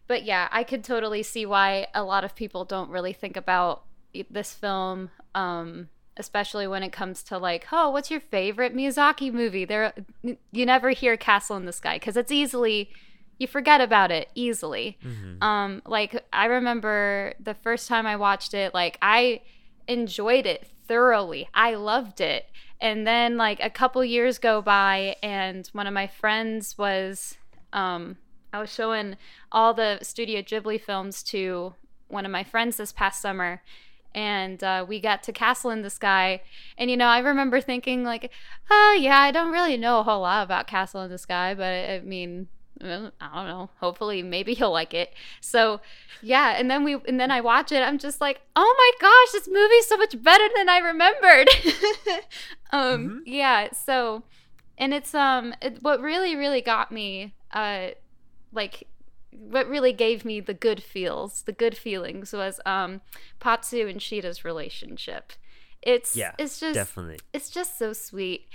[0.08, 3.84] but yeah, I could totally see why a lot of people don't really think about
[4.30, 5.10] this film.
[5.36, 9.66] Um, especially when it comes to like, oh, what's your favorite Miyazaki movie?
[9.66, 12.90] There, you never hear Castle in the Sky because it's easily
[13.38, 14.98] you forget about it easily.
[15.06, 15.42] Mhm.
[15.44, 19.42] Um, like I remember the first time I watched it, like I
[19.88, 21.50] enjoyed it thoroughly.
[21.54, 22.46] I loved it.
[22.80, 27.38] And then like a couple years go by and one of my friends was
[27.74, 28.18] um
[28.54, 29.18] I was showing
[29.52, 31.74] all the Studio Ghibli films to
[32.08, 33.62] one of my friends this past summer
[34.16, 36.42] and uh, we got to Castle in the Sky.
[36.78, 38.32] And you know, I remember thinking like,
[38.72, 41.66] oh yeah, I don't really know a whole lot about Castle in the Sky, but
[41.66, 42.48] I mean,
[42.82, 43.70] well, I don't know.
[43.80, 45.14] Hopefully, maybe he'll like it.
[45.42, 45.82] So,
[46.22, 46.56] yeah.
[46.58, 47.82] And then we, and then I watch it.
[47.82, 51.50] I'm just like, oh my gosh, this movie's so much better than I remembered.
[52.72, 53.20] um, Mhm.
[53.26, 53.72] yeah.
[53.72, 54.24] So,
[54.78, 57.90] and it's um, it, what really, really got me, uh,
[58.52, 58.88] like,
[59.32, 63.02] what really gave me the good feels, the good feelings was um,
[63.40, 65.34] Patsu and Sheeta's relationship.
[65.84, 67.20] It's Yeah, it's just definitely.
[67.34, 68.48] it's just so sweet.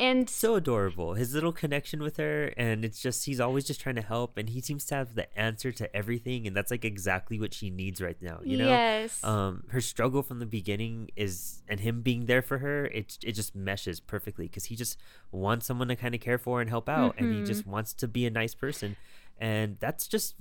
[0.00, 1.14] And So adorable.
[1.14, 4.48] His little connection with her, and it's just he's always just trying to help, and
[4.48, 8.00] he seems to have the answer to everything, and that's like exactly what she needs
[8.00, 8.40] right now.
[8.42, 8.70] You know.
[8.70, 9.22] yes.
[9.22, 13.32] um her struggle from the beginning is and him being there for her it it
[13.32, 14.96] just meshes perfectly because he just
[15.32, 18.08] wants someone to kind of care for and help out and he just wants to
[18.08, 18.96] be a nice person
[19.38, 20.34] and that's just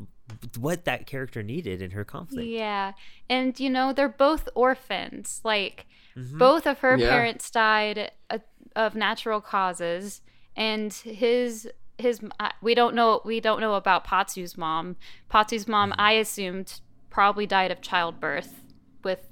[0.58, 2.94] what that character needed in her conflict Yeah.
[3.30, 5.42] And you know, they're both orphans.
[5.44, 5.86] Like
[6.18, 6.38] Mhm.
[6.38, 7.10] both of her Yeah.
[7.10, 8.40] parents died uh,
[8.76, 10.22] of natural causes
[10.56, 14.96] and his his uh, we don't know we don't know about Patsu's mom.
[15.30, 16.02] Patsu's mom Mm-hmm.
[16.02, 18.64] I assumed probably died of childbirth
[19.04, 19.26] with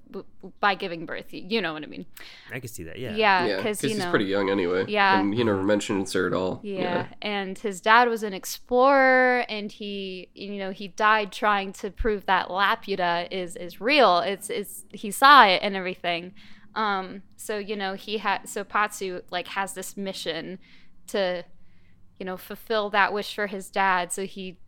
[0.62, 1.26] by giving birth.
[1.32, 2.06] You know what I mean?
[2.54, 4.86] i can see that yeah Yeah, yeah, because because you he's pretty young anyway.
[4.88, 5.20] Yeah.
[5.20, 6.62] and he never mentions her at all.
[6.64, 7.08] Yeah.
[7.22, 12.26] and his dad was an explorer, and he, you know, he died trying to prove
[12.26, 14.20] that Laputa is is real.
[14.20, 16.34] It's it's he saw it and everything.
[16.78, 20.60] Um, so you know, he had so Patsu like has this mission
[21.08, 21.44] to,
[22.20, 24.14] you know, fulfill that wish for his dad.
[24.14, 24.60] So he,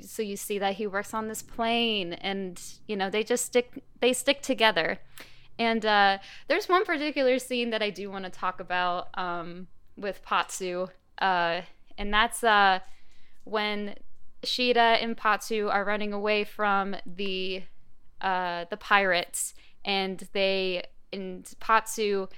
[0.00, 3.82] so you see that he works on this plane, and you know, they just stick
[4.00, 4.98] they stick together.
[5.58, 10.22] And uh, there's one particular scene that I do want to talk about um, with
[10.22, 10.88] Patsu,
[11.20, 11.62] uh,
[11.98, 12.78] and that's uh,
[13.42, 13.96] when
[14.44, 17.64] Sheeta and Patsu are running away from the
[18.20, 22.28] uh, the pirates, and they and Patsu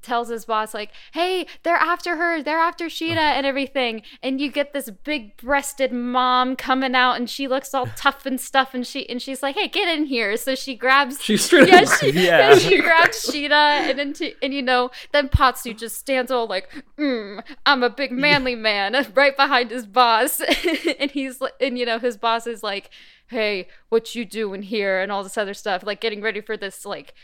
[0.00, 4.02] tells his boss like hey they're after her they're after Sheeta and everything.
[4.22, 8.40] And you get this big breasted mom coming out and she looks all tough and
[8.40, 8.72] stuff.
[8.72, 10.36] And she and she's like hey get in here.
[10.36, 12.50] So she grabs She's straight yeah, she, Yeah.
[12.50, 12.54] yeah.
[12.54, 17.42] she grabs Sheeta, and then and you know, then Patsu just stands all like, mm,
[17.66, 22.16] "I'm a big manly man," right behind his boss, and he's and you know, his
[22.16, 22.90] boss is like,
[23.28, 26.84] "Hey, what you doing here?" and all this other stuff, like getting ready for this
[26.84, 27.14] like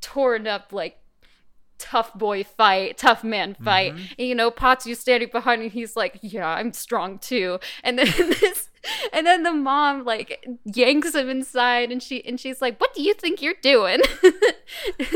[0.00, 0.98] torn up like
[1.78, 3.92] tough boy fight, tough man fight.
[3.92, 4.14] Mm-hmm.
[4.18, 7.58] And you know, Patsu's standing behind and he's like, Yeah, I'm strong too.
[7.82, 8.70] And then this
[9.12, 13.02] and then the mom like yanks him inside and she and she's like, What do
[13.02, 14.00] you think you're doing?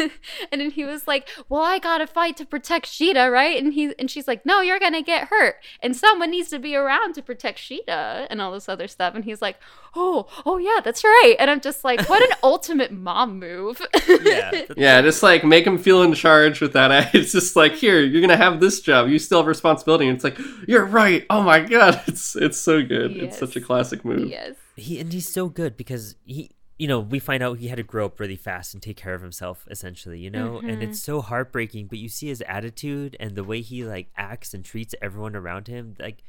[0.52, 3.62] and then he was like, Well, I gotta fight to protect Sheeta, right?
[3.62, 5.56] And he and she's like, No, you're gonna get hurt.
[5.82, 9.14] And someone needs to be around to protect Sheeta and all this other stuff.
[9.14, 9.56] And he's like,
[9.94, 11.34] Oh, oh yeah, that's right.
[11.38, 13.82] And I'm just like, what an ultimate mom move.
[14.22, 17.14] yeah Yeah, just like make him feel in charge with that.
[17.14, 19.08] It's just like here, you're gonna have this job.
[19.08, 20.06] You still have responsibility.
[20.06, 21.26] And it's like you're right.
[21.28, 23.16] Oh my god, it's it's so good.
[23.16, 23.66] It's such a Yes.
[23.66, 24.28] classic move.
[24.28, 24.56] yes.
[24.76, 27.82] he and he's so good because he you know we find out he had to
[27.82, 31.20] grow up really fast and take care of himself essentially you know and it's so
[31.20, 35.36] heartbreaking but you see his attitude and the way he like acts and treats everyone
[35.36, 36.22] around him like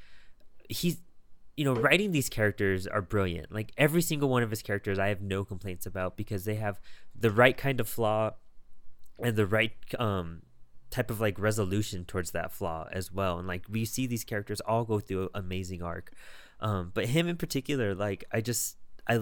[0.70, 0.98] he's
[1.56, 5.08] you know writing these characters are brilliant like every single one of his characters i
[5.08, 6.82] have no complaints about because they have
[7.18, 8.32] the right kind of flaw
[9.24, 10.42] and the right um
[10.90, 14.60] type of like resolution towards that flaw as well and like we see these characters
[14.62, 16.12] all go through an amazing arc
[16.62, 19.20] um but him in particular like i just i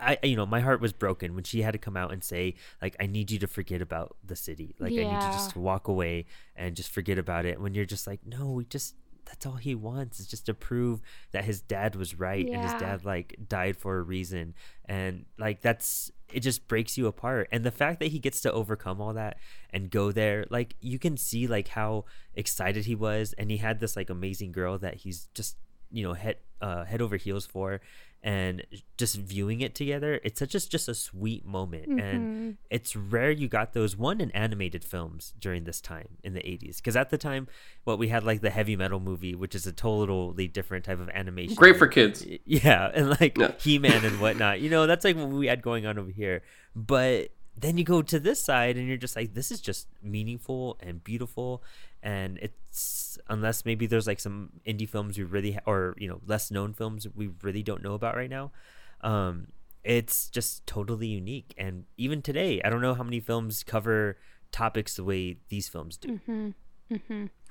[0.00, 2.54] I, you know, my heart was broken when she had to come out and say,
[2.80, 4.74] like, I need you to forget about the city.
[4.78, 6.24] Like, I need you just to walk away
[6.56, 7.60] and just forget about it.
[7.60, 8.94] When you're just like, no, we just,
[9.26, 12.72] that's all he wants is just to prove that his dad was right and his
[12.80, 14.54] dad, like, died for a reason.
[14.86, 17.48] And, like, that's, it just breaks you apart.
[17.52, 19.36] And the fact that he gets to overcome all that
[19.68, 23.34] and go there, like, you can see, like, how excited he was.
[23.34, 25.58] And he had this, like, amazing girl that he's just,
[25.90, 27.80] you know, head, uh, head over heels for
[28.22, 28.64] and
[28.96, 31.98] just viewing it together it's such just just a sweet moment Mm-hmm.
[32.00, 36.40] and it's rare you got those one in animated films during this time in the
[36.40, 37.48] 80s because at the time
[37.88, 41.10] what we had like the heavy metal movie which is a totally different type of
[41.10, 42.24] animation Great for kids.
[42.46, 43.52] yeah and like Yeah.
[43.58, 46.42] he-man and whatnot you know that's like what we had going on over here
[46.74, 50.76] but then you go to this side and you're just like this is just meaningful
[50.80, 51.62] and beautiful.
[52.02, 56.20] And it's unless maybe there's like some indie films we really ha- or you know
[56.26, 58.52] less known films we really don't know about right now.
[59.00, 59.48] Um
[59.84, 61.54] it's just totally unique.
[61.58, 64.16] And even today i don't know how many films cover
[64.52, 66.20] topics the way these films do.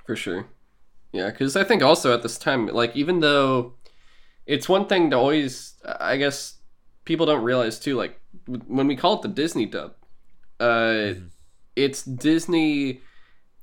[0.05, 0.47] For sure.
[1.11, 3.75] Yeah, because I think also at this time, like, even though
[4.47, 6.55] it's one thing to always, I guess
[7.05, 9.93] people don't realize too, like, w- when we call it the Disney dub,
[10.59, 11.13] uh,
[11.75, 13.01] it's Disney,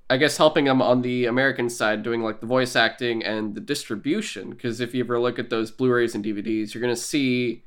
[0.08, 3.60] I guess, helping them on the American side, doing like the voice acting and the
[3.60, 4.50] distribution.
[4.50, 7.64] Because if you ever look at those Blu rays and DVDs, you're going to see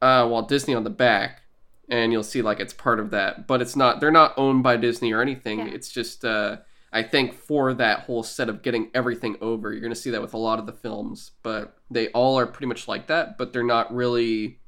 [0.00, 1.42] uh, Walt Disney on the back.
[1.88, 3.98] And you'll see like it's part of that, but it's not.
[3.98, 5.58] They're not owned by Disney or anything.
[5.58, 5.74] Yeah.
[5.74, 6.58] It's just uh,
[6.92, 10.22] I think for that whole set of getting everything over, you're going to see that
[10.22, 13.52] with a lot of the films, but they all are pretty much like that, but
[13.52, 14.58] they're not really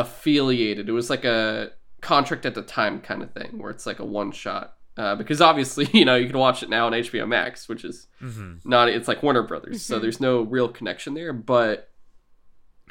[0.00, 0.88] affiliated.
[0.88, 4.04] It was like a contract at the time kind of thing, where it's like a
[4.04, 4.74] one shot.
[4.96, 8.06] Uh, because obviously, you know, you can watch it now on HBO Max, which is
[8.22, 8.68] Mm-hmm.
[8.68, 10.02] not it's like Warner Brothers, so Mhm.
[10.02, 11.32] there's no real connection there.
[11.32, 11.88] But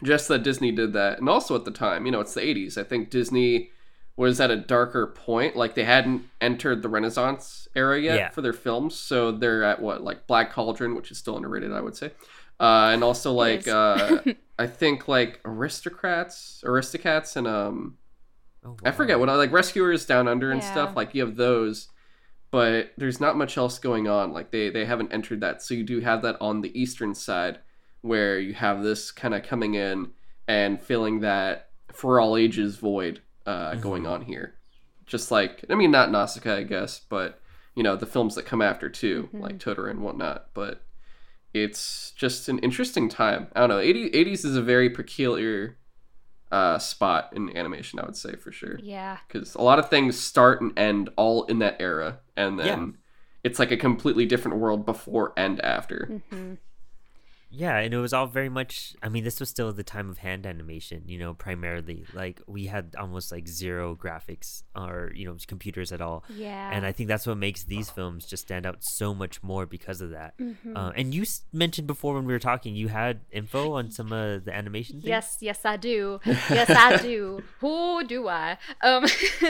[0.04, 2.78] just that Disney did that, and also at the time, you know, it's the '80s.
[2.78, 3.72] I think Disney
[4.16, 8.30] was at a darker point, like they hadn't entered the Renaissance era yet Yeah.
[8.30, 11.82] for their films, so they're at what like Black Cauldron, which is still underrated, I
[11.82, 12.12] would say,
[12.60, 14.20] uh, and also like uh,
[14.60, 17.98] I think like Aristocrats, Aristocats, and um.
[18.66, 20.70] Oh, I forget what I like Rescuers Down Under and Yeah.
[20.70, 20.96] stuff.
[20.96, 21.88] Like you have those,
[22.52, 24.34] but there's not much else going on.
[24.34, 27.60] Like they they haven't entered that, so you do have that on the eastern side,
[28.02, 30.12] where you have this kind of coming in
[30.48, 34.10] and filling that for all ages void uh, going Mhm.
[34.12, 34.56] on here.
[35.06, 37.40] Just like I mean, not Nausicaa, I guess, but
[37.76, 39.40] you know the films that come after too, Mhm.
[39.42, 40.48] like Totoro and whatnot.
[40.54, 40.84] But
[41.64, 43.48] it's just an interesting time.
[43.56, 43.80] I don't know.
[43.80, 45.78] 80, 80s is a very peculiar
[46.52, 49.18] uh, spot in animation, I would say for sure Yeah.
[49.28, 52.88] because a lot of things start and end all in that era, and then Yeah.
[53.44, 56.22] it's like a completely different world before and after.
[56.32, 56.54] hmm
[57.50, 58.94] Yeah, and it was all very much.
[59.02, 62.06] I mean, this was still the time of hand animation, you know, primarily.
[62.14, 66.70] Like we had almost like zero graphics or you know computers at all, Yeah.
[66.74, 70.02] and I think that's what makes these films just stand out so much more because
[70.02, 70.38] of that.
[70.38, 70.76] Mhm.
[70.76, 74.12] Uh, and you s- mentioned before when we were talking, you had info on some
[74.12, 74.96] of the animation.
[75.02, 75.06] Things?
[75.08, 76.20] Yes, yes, I do.
[76.26, 77.44] Yes, I do.
[77.60, 78.58] Who do I?
[78.84, 79.06] Um,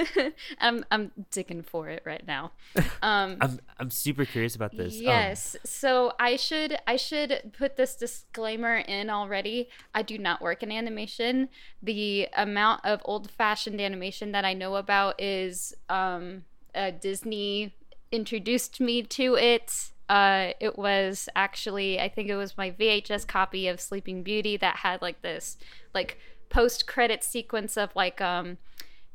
[0.59, 2.51] I'm I'm digging for it right now.
[3.01, 4.95] Um, I'm I'm super curious about this.
[4.95, 5.55] Um, Yes.
[5.63, 9.69] so I should I should put this disclaimer in already.
[9.93, 11.49] I do not work in animation.
[11.81, 16.43] The amount of old-fashioned animation that I know about is um
[16.75, 17.75] uh, Disney
[18.11, 19.91] introduced me to it.
[20.09, 24.77] Uh, it was actually I think it was my VHS copy of Sleeping Beauty that
[24.77, 25.57] had like this
[25.93, 26.17] like
[26.49, 28.57] post-credit sequence of like um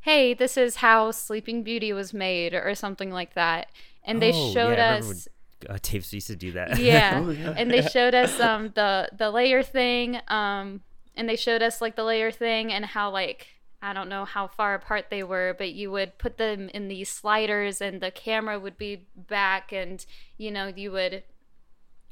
[0.01, 3.67] hey, this is how Sleeping Beauty was made or something like that.
[4.03, 5.27] And they Oh, showed yeah, us
[5.69, 6.79] uh, tapes used to do that.
[6.79, 7.21] yeah.
[7.23, 7.53] Oh, yeah.
[7.57, 10.81] and they showed us um the the layer thing um
[11.15, 13.47] and they showed us like the layer thing and how like
[13.81, 17.09] I don't know how far apart they were, but you would put them in these
[17.09, 20.05] sliders and the camera would be back and
[20.37, 21.23] you know, you would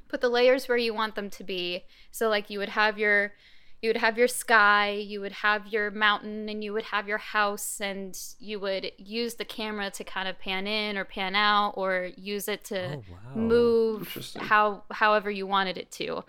[0.10, 1.86] put the layers where you want them to be.
[2.12, 3.34] So like you would have your
[3.82, 7.18] you would have your sky, you would have your mountain and you would have your
[7.18, 11.74] house and you would use the camera to kind of pan in or pan out
[11.78, 13.34] or use it to Oh wow.
[13.34, 16.24] move how however you wanted it to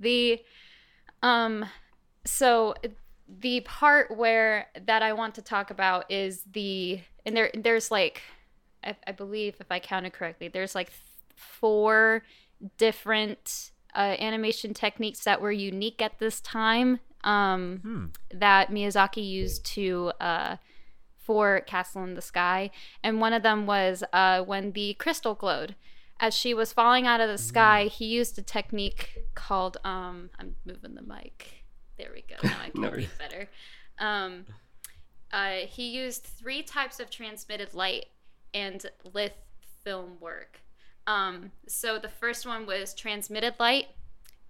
[0.00, 0.40] the
[1.22, 1.64] um
[2.24, 2.74] so
[3.28, 8.22] the part where that i want to talk about is the and there there's like
[8.84, 10.90] i, I believe if i counted correctly there's like
[11.36, 12.22] four
[12.78, 18.06] different uh, animation techniques that were unique at this time um Hmm.
[18.38, 20.56] that Miyazaki used to uh,
[21.16, 22.70] for Castle in the Sky,
[23.02, 25.74] and one of them was uh, when the crystal glowed.
[26.20, 30.56] As she was falling out of the sky, he used a technique called um, I'm
[30.64, 31.64] moving the mic.
[31.98, 32.36] There we go.
[32.42, 33.48] Now I can No read better.
[33.98, 34.46] Um,
[35.32, 38.06] uh, he used three types of transmitted light
[38.54, 39.36] and lith
[39.84, 40.60] film work.
[41.08, 43.86] Um, so the first one was transmitted light,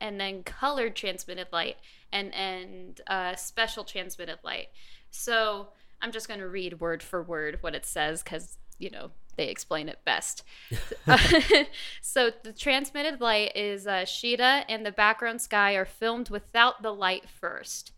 [0.01, 1.77] and then colored transmitted light,
[2.13, 4.67] and and uh, special transmitted light.
[5.11, 5.69] So
[6.03, 9.49] I'm just going to read word for word what it says because you know they
[9.49, 10.43] explain it best.
[12.03, 16.93] so the transmitted light is uh, Sheeta and the background sky are filmed without the
[16.93, 17.93] light first,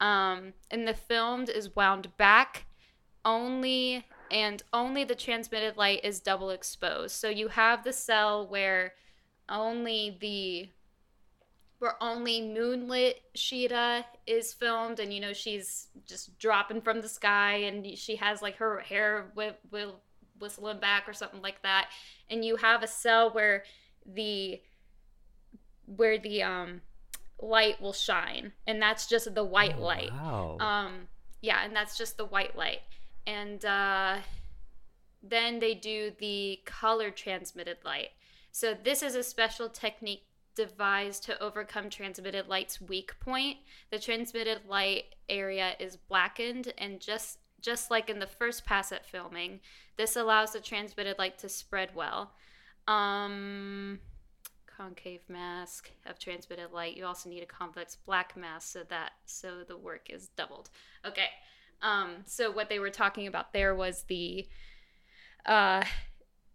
[0.00, 2.66] um, and the filmed is wound back
[3.24, 7.14] only and only the transmitted light is double exposed.
[7.14, 8.94] So you have the cell where
[9.48, 10.68] only the
[11.78, 17.54] where only moonlit Sheeta is filmed, and you know she's just dropping from the sky,
[17.56, 19.94] and she has like her hair whi- whi-
[20.38, 21.88] whistling back or something like that,
[22.28, 23.64] and you have a cell where
[24.06, 24.60] the
[25.86, 26.82] where the um
[27.40, 30.12] light will shine, and that's just the white Oh, light.
[30.12, 30.58] Wow.
[30.60, 31.08] Um,
[31.40, 32.80] yeah, and that's just the white light.
[33.26, 34.18] And uh,
[35.22, 38.10] then they do the color transmitted light.
[38.52, 43.58] So this is a special technique devised to overcome transmitted light's weak point.
[43.90, 49.04] The transmitted light area is blackened and just just like in the first pass at
[49.04, 49.60] filming,
[49.98, 52.32] this allows the transmitted light to spread well.
[52.88, 54.00] Um
[54.66, 56.96] concave mask of transmitted light.
[56.96, 60.70] You also need a convex black mask so that so the work is doubled.
[61.06, 61.28] Okay.
[61.82, 64.46] Um, so what they were talking about there was the
[65.46, 65.82] uh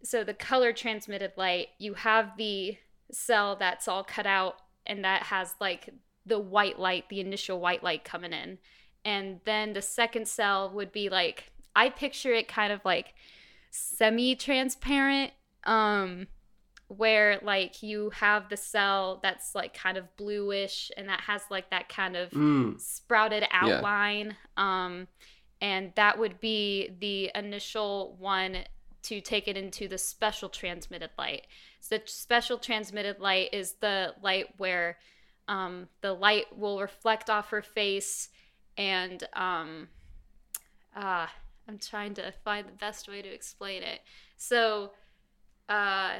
[0.02, 2.76] so the color transmitted light, you have the
[3.10, 4.56] cell that's all cut out
[4.86, 5.88] and that has like
[6.24, 8.58] the white light, the initial white light coming in.
[9.04, 13.14] And then the second cell would be like I picture it kind of like
[13.70, 15.32] semi-transparent
[15.64, 16.28] um
[16.88, 21.70] where like you have the cell that's like kind of bluish and that has like
[21.70, 22.80] that kind of Mm.
[22.80, 25.08] sprouted outline um
[25.60, 28.58] and that would be the initial one
[29.02, 31.46] to take it into the special transmitted light.
[31.80, 34.98] So the special transmitted light is the light where
[35.48, 38.28] um, the light will reflect off her face
[38.76, 39.88] and um,
[40.94, 41.26] uh,
[41.68, 44.00] i'm trying to find the best way to explain it.
[44.36, 44.90] So
[45.68, 46.16] uh,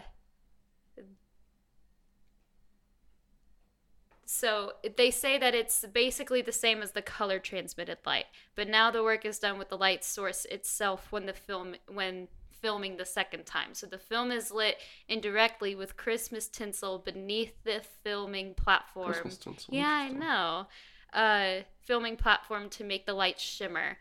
[4.28, 8.90] so they say that it's basically the same as the color transmitted light but now
[8.90, 12.28] the work is done with the light source itself when the film when
[12.60, 13.74] filming the second time.
[13.74, 19.12] So the film is lit indirectly with christmas tinsel beneath the filming platform.
[19.12, 20.66] Christmas tinsel, yeah i know.
[21.12, 23.98] Uh filming platform to make the light shimmer.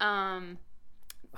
[0.00, 0.58] Um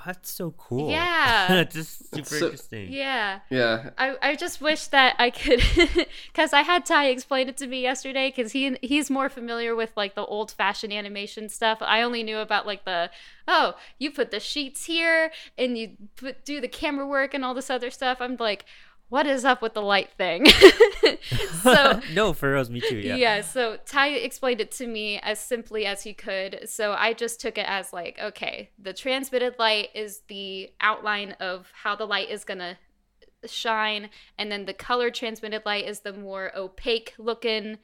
[0.05, 0.89] That's so cool.
[0.89, 1.63] Yeah.
[1.71, 2.91] just super so- interesting.
[2.91, 3.89] yeah Yeah.
[3.97, 5.61] I, I just wish that I could,
[6.27, 9.91] because I had Ty explain it to me yesterday, because he he's more familiar with
[9.95, 11.79] like the old fashioned animation stuff.
[11.81, 13.11] I only knew about like the
[13.47, 17.53] oh you put the sheets here and you put do the camera work and all
[17.53, 18.19] this other stuff.
[18.21, 18.65] I'm like,
[19.09, 20.45] what is up with the light thing?
[21.63, 22.97] so no, for reals, me too.
[22.97, 23.15] yeah.
[23.15, 23.41] Yeah.
[23.41, 26.61] so Ty explained it to me as simply as he could.
[26.69, 31.71] So I just took it as like, okay, the transmitted light is the outline of
[31.83, 32.77] how the light is gonna
[33.45, 37.77] shine, and then the color transmitted light is the more opaque looking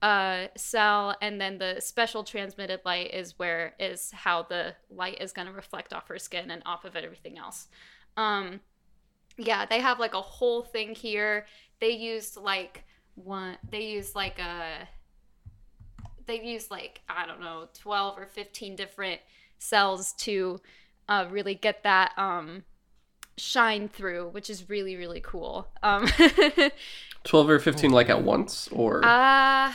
[0.00, 5.32] uh cell and then the special transmitted light is where is how the light is
[5.32, 7.68] going to reflect off her skin and off of everything else
[8.16, 8.58] um
[9.36, 11.46] yeah they have like a whole thing here.
[11.80, 14.88] They used like one they used like a
[16.26, 19.20] they used like i don't know 12 or 15 different
[19.58, 20.60] cells to
[21.08, 22.64] uh, really get that um
[23.36, 25.68] shine through which is really really cool.
[25.82, 26.06] Um
[27.24, 29.72] 12 or 15 like at once or uh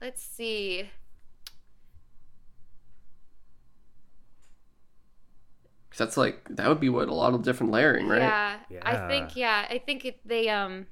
[0.00, 0.88] let's see
[5.90, 8.20] Cause that's like that would be what a lot of different layering, right?
[8.20, 10.86] Yeah, I think yeah, I think it, they um,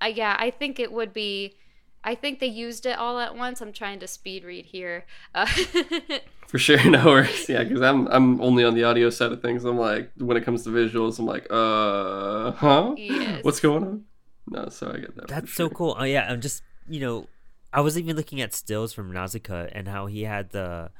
[0.00, 1.56] I yeah, I think it would be.
[2.04, 3.60] I think they used it all at once.
[3.60, 5.06] I'm trying to speed read here.
[5.34, 5.46] Uh,
[6.48, 7.48] For sure, no worries.
[7.48, 9.64] Yeah, because I'm I'm only on the audio side of things.
[9.64, 12.94] I'm like when it comes to visuals, I'm like, uh, huh?
[12.98, 13.42] Yes.
[13.44, 14.04] What's going on?
[14.48, 15.28] No, so I get that.
[15.28, 15.70] for That's so sure.
[15.70, 15.96] cool.
[15.98, 17.26] Oh yeah, I'm just you know,
[17.72, 20.90] I was even looking at stills from Nausicaa and how he had the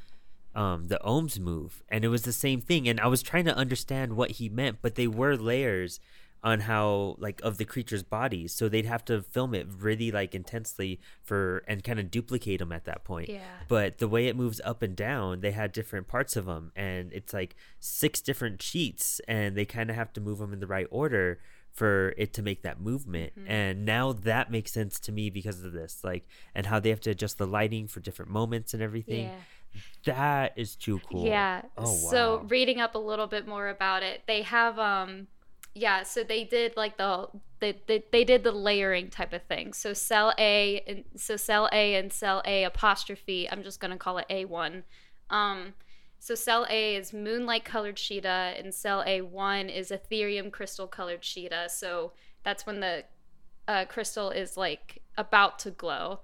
[0.55, 3.57] um the ohms move and it was the same thing and I was trying to
[3.57, 5.99] understand what he meant, but they were layers
[6.45, 10.35] on how like of the creature's bodies so they'd have to film it really like
[10.35, 13.39] intensely for and kind of duplicate them at that point yeah.
[13.69, 17.13] but the way it moves up and down they had different parts of them and
[17.13, 20.67] it's like six different sheets and they kind of have to move them in the
[20.67, 21.39] right order
[21.71, 23.45] for it to make that movement Mhm.
[23.49, 26.27] and now that makes sense to me because of this like
[26.57, 29.37] and how they have to adjust the lighting for different moments and everything Yeah.
[30.05, 31.63] That is too cool Yeah.
[31.77, 35.29] oh wow So reading up a little bit more about it, they have um
[35.75, 37.29] yeah, so they did like the
[37.61, 39.73] they, they, they did the layering type of thing.
[39.73, 44.19] So cell A and so cell A and cell A apostrophe, I'm just gonna call
[44.19, 44.83] it A1.
[45.31, 45.75] Um
[46.19, 51.69] so cell A is moonlight colored Sheeta and cell A1 is Aetherium crystal colored Sheeta.
[51.69, 52.13] So
[52.45, 53.05] that's when the
[53.69, 56.21] uh, crystal is like about to glow.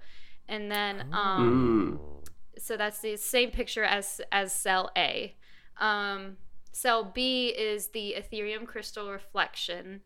[0.47, 2.18] And then um Oh.
[2.59, 5.35] So that's the same picture as as cell A.
[5.79, 6.37] Um,
[6.71, 10.01] cell B is the Aetherium crystal reflection,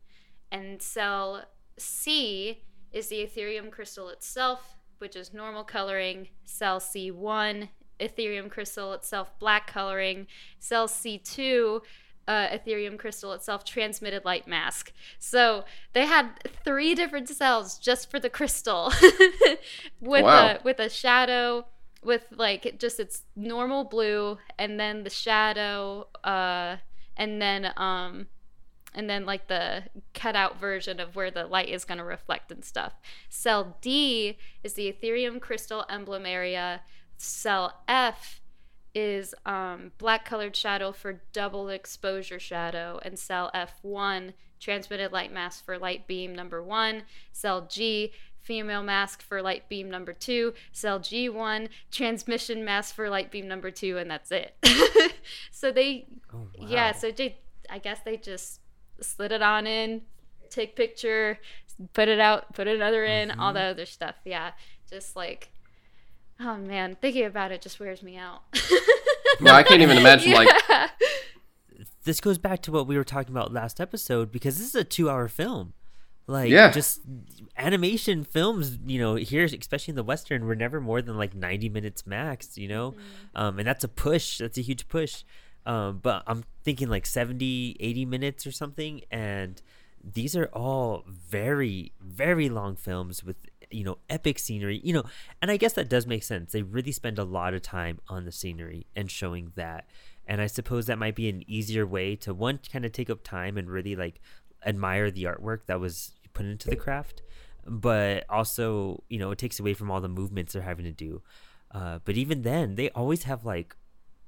[0.52, 1.46] and cell
[1.78, 6.28] C is the Aetherium crystal itself, which is normal coloring.
[6.46, 10.28] Cell C1, Aetherium crystal itself, black coloring.
[10.60, 11.82] Cell C2.
[12.26, 14.94] Uh, Aetherium crystal itself transmitted light mask.
[15.20, 16.30] So they had
[16.64, 18.94] three different cells just for the crystal,
[20.00, 20.54] with Wow.
[20.54, 21.66] a with a shadow,
[22.06, 26.78] with like just its normal blue and then the shadow uh
[27.18, 28.28] and then um
[28.96, 29.84] and then like the
[30.14, 32.94] cutout version of where the light is going to reflect and stuff.
[33.30, 36.82] Cell d is the aetherium crystal emblem area.
[37.18, 38.42] Cell f
[38.94, 43.00] is um, black colored shadow for double exposure shadow.
[43.04, 47.04] And cell f1 transmitted light mask for light beam number one.
[47.32, 48.12] Cell g
[48.44, 53.72] female mask for light beam number two, cell G1, transmission mask for light beam number
[53.72, 54.56] two, and that's it.
[55.52, 57.38] so they, Oh, yeah, so they,
[57.70, 58.60] I guess they just
[59.02, 60.02] slid it on in,
[60.50, 61.40] take picture,
[61.94, 63.56] put it out, put another in, all Mhm.
[63.56, 64.16] that other stuff.
[64.26, 64.52] Yeah,
[64.90, 65.50] just like,
[66.40, 68.42] oh man, thinking about it just wears me out.
[69.40, 70.48] No, I can't even imagine, like-
[72.04, 74.84] this goes back to what we were talking about last episode because this is a
[74.84, 75.74] two-hour film.
[76.28, 76.72] Like, Yeah.
[76.72, 77.02] just
[77.58, 81.70] animation films, you know, here, especially in the Western, were never more than like 90
[81.70, 82.96] minutes max, you know?
[83.36, 84.38] Um, and that's a push.
[84.38, 85.24] That's a huge push.
[85.66, 89.02] Um, but I'm thinking like 70, 80 minutes or something.
[89.12, 89.62] And
[90.04, 93.38] these are all very, very long films with,
[93.72, 95.04] you know, epic scenery, you know,
[95.42, 96.52] and I guess that does make sense.
[96.52, 99.88] They really spend a lot of time on the scenery and showing that.
[100.26, 103.24] And I suppose that might be an easier way to one kind of take up
[103.24, 104.22] time and really like
[104.66, 107.22] admire the artwork that was put into the craft
[107.66, 111.22] but also you know it takes away from all the movements they're having to do.
[111.72, 113.76] Uh, but even then they always have like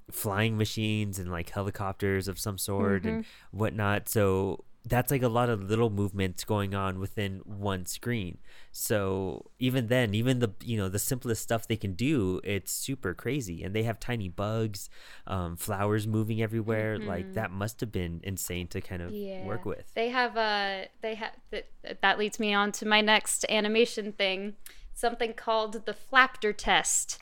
[0.10, 4.10] flying machines and like helicopters of some sort and whatnot.
[4.10, 8.38] So that's like a lot of little movements going on within one screen
[8.72, 13.14] so even then even the you know the simplest stuff they can do it's super
[13.14, 14.90] crazy and they have tiny bugs
[15.28, 19.12] um, flowers moving everywhere like that must have been insane to kind of
[19.46, 21.68] work with They have uh they have that
[22.02, 24.56] that leads me on to my next animation thing,
[24.94, 27.20] something called the flaptter test.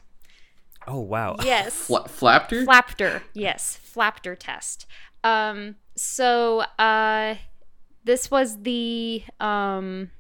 [0.87, 1.73] oh wow Yes.
[1.73, 2.65] Fla- Flaptter?
[2.65, 3.21] Flaptter.
[3.33, 4.85] Yes, flaptter test.
[5.23, 7.35] Um so uh
[8.03, 10.11] this was the um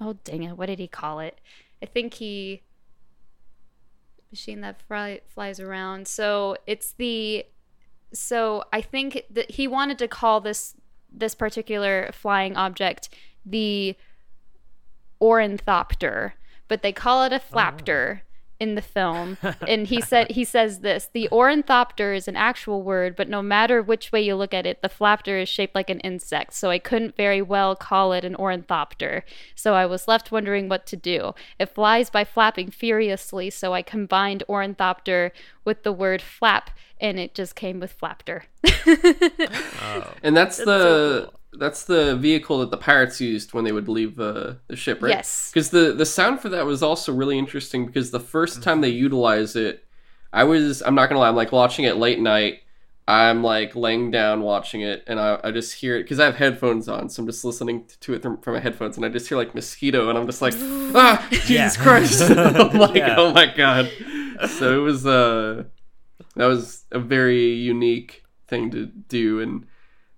[0.00, 1.38] oh dang it, what did he call it?
[1.82, 2.62] I think he
[4.30, 6.08] machine that fly, flies around.
[6.08, 7.46] So it's the
[8.12, 10.74] so I think that he wanted to call this
[11.12, 13.08] this particular flying object
[13.46, 13.96] the
[15.20, 16.34] ornithopter,
[16.66, 18.22] but they call it a flaptter
[18.60, 19.36] in the film.
[19.68, 23.82] and he said he says this: the ornithopter is an actual word, but no matter
[23.82, 26.54] which way you look at it, the flaptter is shaped like an insect.
[26.54, 29.24] So I couldn't very well call it an ornithopter.
[29.54, 31.34] So I was left wondering what to do.
[31.58, 35.32] It flies by flapping furiously, so I combined ornithopter
[35.64, 38.42] with the word flap, and it just came with flaptter.
[40.22, 43.88] And that's, That's the so that's the vehicle that the pirates used when they would
[43.88, 45.10] leave uh, the ship, right?
[45.10, 45.50] Yes.
[45.52, 48.88] Because the the sound for that was also really interesting because the 1st time they
[48.88, 49.84] utilize it,
[50.32, 52.60] I was I'm not gonna lie, I'm like watching it late night.
[53.06, 56.36] I'm like laying down watching it, and I, I just hear it because I have
[56.36, 59.28] headphones on, so I'm just listening to it from, from my headphones, and I just
[59.28, 61.70] hear like mosquito, and I'm just like, ah, Jesus Yeah.
[61.82, 62.22] Christ!
[62.30, 63.16] I'm like, Yeah.
[63.18, 63.90] oh my god.
[64.48, 65.64] So it was uh,
[66.36, 69.66] that was a very unique thing to do, and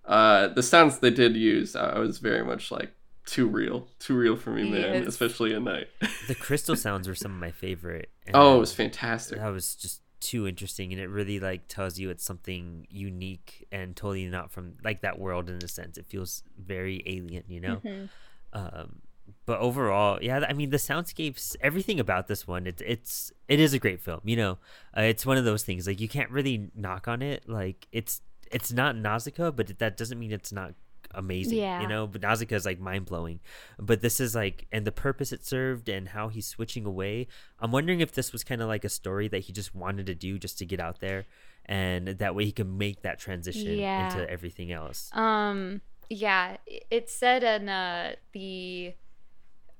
[0.07, 2.93] uh, the sounds they did use, I was very much like
[3.27, 5.07] too real, too real for me, man, Yes.
[5.09, 5.89] especially at night.
[6.29, 8.11] the crystal sounds were some of my favorite.
[8.27, 9.39] and oh, it was fantastic.
[9.39, 13.95] That was just too interesting, and it really like tells you it's something unique and
[13.97, 15.99] totally not from like that world in a sense.
[15.99, 17.81] It feels very alien, you know.
[18.53, 19.03] Um,
[19.45, 23.75] but overall, yeah, I mean the soundscapes, everything about this one, it's it's it is
[23.75, 24.21] a great film.
[24.25, 24.59] You know,
[24.97, 27.49] uh, it's one of those things like you can't really knock on it.
[27.49, 28.21] Like it's
[28.53, 30.75] it's not Nausicaa, but that doesn't mean it's not
[31.15, 31.59] amazing.
[31.59, 31.81] Yeah.
[31.81, 33.41] You know, but Nausicaa is like mind blowing.
[33.79, 37.29] But this is like, and the purpose it served and how he's switching away.
[37.61, 40.15] I'm wondering if this was kind of like a story that he just wanted to
[40.15, 41.27] do just to get out there,
[41.65, 44.07] and that way he can make that transition Yeah.
[44.13, 45.11] into everything else.
[45.13, 45.81] Um,
[46.11, 46.57] yeah,
[46.91, 48.95] it said in uh, the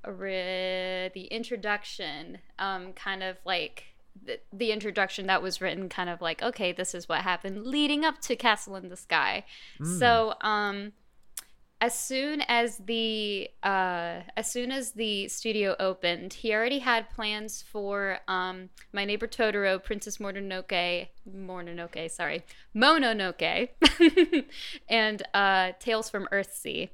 [0.03, 3.85] the introduction, um, kind of like
[4.25, 8.03] the, the introduction that was written, kind of like, okay, this is what happened leading
[8.05, 9.43] up to Castle in the Sky.
[9.99, 10.93] So, um,
[11.79, 17.61] as soon as the uh, as soon as the studio opened, he already had plans
[17.61, 22.43] for um, My Neighbor Totoro, Princess Mononoke, Mononoke, sorry,
[22.75, 23.69] Mononoke,
[24.89, 26.89] and uh, Tales from Earthsea.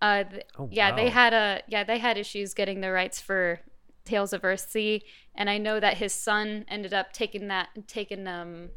[0.00, 3.60] Uh, th- Oh, yeah, they had a yeah they had issues getting the rights for
[4.04, 5.02] Tales of Earthsea,
[5.34, 8.70] and I know that his son ended up taking that taking um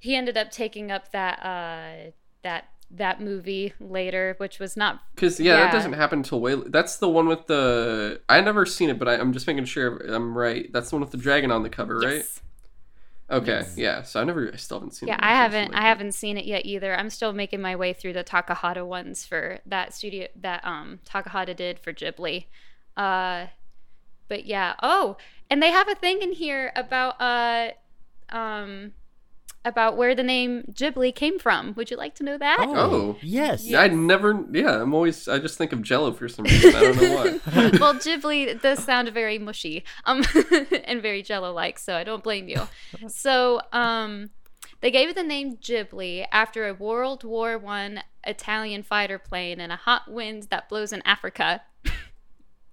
[0.00, 2.10] he ended up taking up that uh
[2.42, 6.54] that that movie later, which was not Because yeah, that doesn't happen until way.
[6.54, 8.20] That's the one with the.
[8.28, 10.72] I never seen it, but I, I'm just making sure I'm right.
[10.72, 12.14] That's the one with the dragon on the cover, right?
[12.16, 12.40] yes.
[13.28, 13.76] Okay, Yes.
[13.76, 14.02] yeah.
[14.02, 15.08] So I never, I still haven't seen.
[15.08, 15.20] Yeah, it.
[15.20, 16.96] I haven't I haven't seen it yet either.
[16.96, 21.56] I'm still making my way through the Takahata ones for that studio that um Takahata
[21.56, 22.46] did for Ghibli.
[22.96, 23.46] Uh
[24.28, 24.74] but yeah.
[24.82, 25.16] Oh,
[25.50, 27.70] and they have a thing in here about uh
[28.30, 28.92] um
[29.66, 31.74] about where the name Ghibli came from.
[31.74, 32.58] Would you like to know that?
[32.60, 33.16] Oh.
[33.20, 33.72] yes.
[33.74, 34.44] I never.
[34.52, 35.26] Yeah, I'm always.
[35.28, 36.74] I just think of Jello for some reason.
[36.74, 37.30] I don't know why.
[37.80, 40.22] well, Ghibli does sound very mushy, um,
[40.84, 42.68] and very Jello-like, so I don't blame you.
[43.08, 44.30] So, um,
[44.80, 49.72] they gave it the name Ghibli after a World War One Italian fighter plane and
[49.72, 51.62] a hot wind that blows in Africa.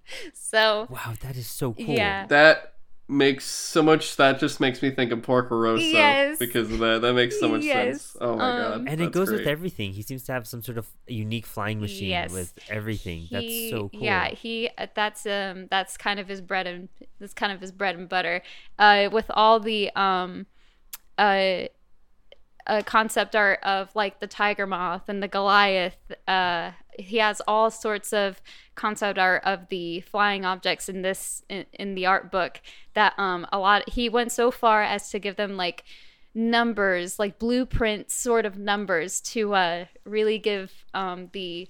[0.34, 1.84] so, Wow, that is so cool.
[1.94, 2.26] Yeah.
[2.26, 2.72] That
[3.06, 6.38] makes so much that just makes me think of Porco Rosso Yes.
[6.38, 7.02] because of that.
[7.02, 8.02] That makes so much Yes.
[8.02, 8.16] sense.
[8.20, 8.88] Oh my Um, god.
[8.88, 9.92] and it that's goes with everything.
[9.92, 12.32] He seems to have some sort of unique flying machine Yes.
[12.32, 13.28] with everything.
[13.30, 14.00] That's so cool.
[14.02, 16.88] Yeah, he uh, that's um that's kind of his bread and
[17.18, 18.42] that's kind of his bread and butter.
[18.78, 20.46] Uh, with all the um,
[21.18, 21.64] uh,
[22.66, 25.96] uh, concept art of like the tiger moth and the Goliath.
[26.26, 28.40] Uh, he has all sorts of
[28.74, 32.60] concept art of the flying objects in this in, in the art book.
[32.94, 33.88] That um a lot.
[33.90, 35.84] He went so far as to give them like
[36.34, 41.68] numbers, like blueprint sort of numbers, to uh really give um the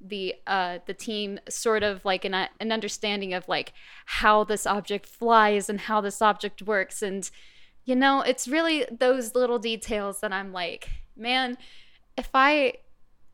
[0.00, 3.72] the uh the team sort of like an an understanding of like
[4.06, 7.30] how this object flies and how this object works and
[7.84, 11.56] you know it's really those little details that I'm like man
[12.16, 12.74] if I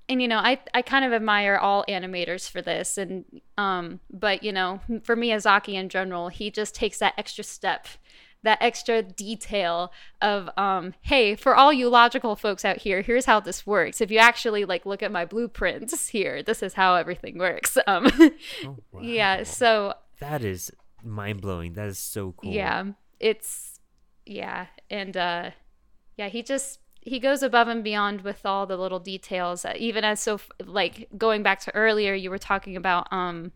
[0.08, 3.24] and you know I I kind of admire all animators for this and
[3.56, 7.86] um but you know for Miyazaki in general he just takes that extra step
[8.44, 9.92] that extra detail
[10.22, 14.10] of um hey for all you logical folks out here here's how this works if
[14.12, 18.06] you actually like look at my blueprints here this is how everything works um
[18.64, 19.00] Oh, wow.
[19.02, 20.70] yeah so that is
[21.04, 21.74] mind blowing.
[21.74, 22.52] That is so cool.
[22.52, 22.84] yeah
[23.20, 23.67] it's
[24.28, 25.50] yeah and uh
[26.16, 30.04] yeah he just he goes above and beyond with all the little details uh, even
[30.04, 33.52] as so like going back to earlier you were talking about um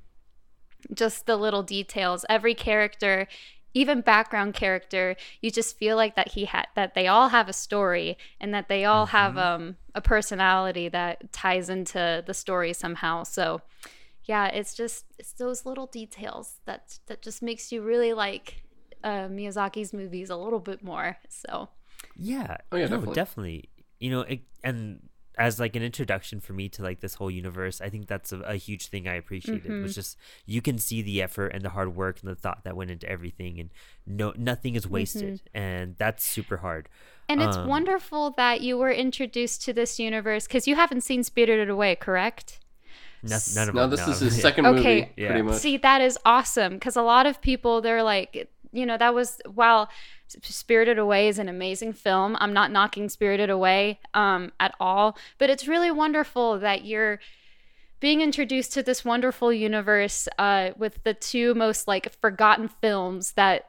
[0.93, 2.25] just the little details.
[2.29, 3.29] Every character
[3.75, 7.55] even background character you just feel like that he had that they all have a
[7.55, 13.23] story and that they all have um a personality that ties into the story somehow.
[13.23, 13.63] So
[14.25, 18.63] yeah it's just it's those little details that that just makes you really like
[19.05, 21.69] uh, Miyazaki's movies a little bit more so
[22.17, 22.57] Yeah.
[22.71, 23.15] Oh, yeah, no, definitely.
[23.15, 23.69] definitely.
[24.01, 27.81] You know, it, and as like an introduction for me to like this whole universe,
[27.81, 29.65] I think that's a, a huge thing I appreciated.
[29.65, 29.83] Mm-hmm.
[29.83, 32.77] Was just you can see the effort and the hard work and the thought that
[32.77, 33.71] went into everything, and
[34.07, 36.89] no nothing is wasted, and that's super hard.
[37.29, 41.23] and it's Um, wonderful that you were introduced to this universe because you haven't seen
[41.25, 42.59] Spirited Away correct
[43.23, 44.43] No, none of No, them- this no, is his yeah.
[44.43, 44.77] second Okay.
[45.01, 45.29] movie, Yeah.
[45.29, 45.57] pretty much.
[45.59, 49.41] See, that is awesome because a lot of people they're like, you know, that was
[49.53, 49.89] while
[50.29, 52.37] Spirited Away is an amazing film.
[52.41, 57.21] I'm not knocking Spirited Away um, at all, but it's really wonderful that you're
[58.01, 63.67] being introduced to this wonderful universe uh, with the two most like forgotten films that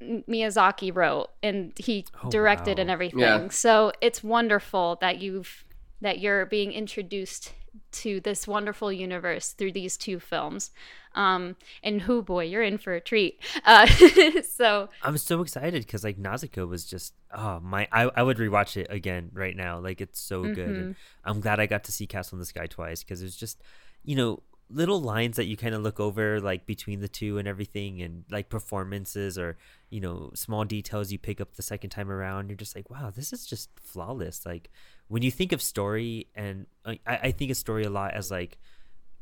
[0.00, 2.82] Miyazaki wrote and he Oh, directed wow.
[2.82, 3.20] and everything.
[3.20, 3.48] Yeah.
[3.48, 5.64] So it's wonderful that you've
[6.00, 7.52] that you're being introduced
[7.92, 10.70] to this wonderful universe through these two films.
[11.14, 13.40] Um, and who boy, you're in for a treat.
[13.64, 13.86] Uh,
[14.56, 18.76] so I'm so excited because like Nausicaa was just oh my I, I would rewatch
[18.76, 20.80] it again right now like it's so good Mm-hmm.
[20.82, 23.62] and I'm glad I got to see Castle in the Sky twice because it's just
[24.04, 27.46] you know little lines that you kind of look over like between the two and
[27.46, 29.58] everything and like performances or
[29.90, 33.10] you know small details you pick up the second time around you're just like wow
[33.14, 34.70] this is just flawless like
[35.08, 38.56] when you think of story and I, I think of story a lot as like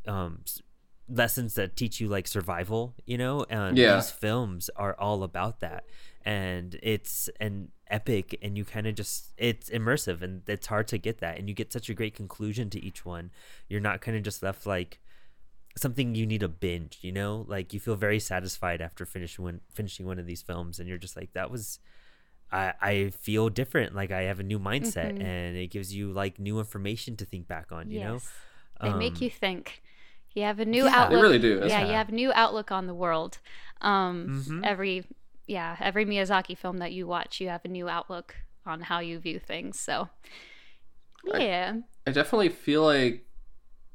[0.07, 0.41] um
[1.11, 3.44] lessons that teach you like survival you know?
[3.50, 3.96] And Yeah.
[3.96, 5.84] these films are all about that.
[6.24, 10.98] And it's an epic and you kind of just it's immersive and it's hard to
[10.98, 11.38] get that.
[11.38, 13.30] And you get such a great conclusion to each one.
[13.68, 15.00] You're not kind of just left like
[15.76, 17.44] something you need to binge you know?
[17.48, 20.98] Like you feel very satisfied after finishing one finishing one of these films and you're
[20.98, 21.78] just like that was
[22.52, 23.94] I, I feel different.
[23.94, 25.14] Like i have a new mindset.
[25.16, 25.22] Mhm.
[25.22, 28.14] and it gives you like new information to think back on you know?
[28.14, 28.30] Yes,
[28.82, 29.82] they make Um, you think.
[30.35, 30.91] You have a new yeah.
[30.91, 31.22] They outlook.
[31.22, 31.59] really do.
[31.61, 31.87] Yeah, Yeah.
[31.87, 33.39] you have a new outlook on the world.
[33.81, 34.64] Um, Mhm.
[34.66, 35.05] Every
[35.47, 39.18] yeah, every Miyazaki film that you watch, you have a new outlook on how you
[39.18, 39.78] view things.
[39.81, 40.09] So
[41.24, 41.74] yeah,
[42.07, 43.26] I definitely feel like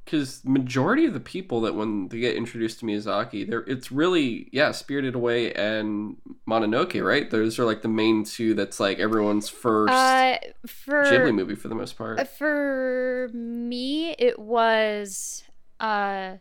[0.03, 4.49] because majority of the people that when they get introduced to Miyazaki, they're it's really
[4.51, 6.17] yeah, Spirited Away and
[6.47, 7.29] Mononoke, right?
[7.31, 8.53] Those are like the main two.
[8.53, 12.19] That's like everyone's first uh, for Ghibli movie for the most part.
[12.19, 15.43] Uh, For me, it was
[15.79, 16.37] uh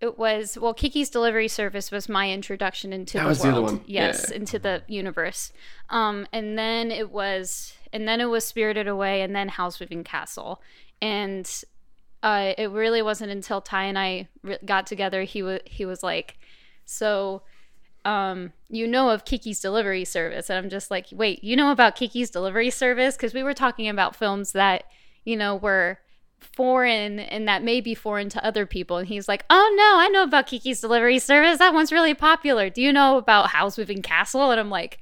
[0.00, 3.56] it was well Kiki's Delivery Service was my introduction into That the was the world.
[3.64, 3.84] other one.
[3.86, 4.36] Yes, Yeah.
[4.36, 5.52] into the universe.
[5.90, 10.04] Um and then it was and then it was Spirited Away and then Howl's Moving
[10.04, 10.62] Castle.
[11.02, 11.50] And
[12.22, 16.02] uh it really wasn't until Ty and I re- got together he was he was
[16.02, 16.38] like
[16.84, 17.42] so
[18.04, 20.48] um, you know of Kiki's Delivery Service.
[20.48, 23.16] And I'm just like, wait, you know about Kiki's Delivery Service?
[23.16, 24.84] Because we were talking about films that,
[25.24, 25.98] you know, were
[26.40, 28.96] foreign and that may be foreign to other people.
[28.96, 31.58] And he's like, oh no, I know about Kiki's Delivery Service.
[31.58, 32.70] That one's really popular.
[32.70, 34.50] Do you know about Howl's Moving Castle?
[34.50, 34.98] And I'm like,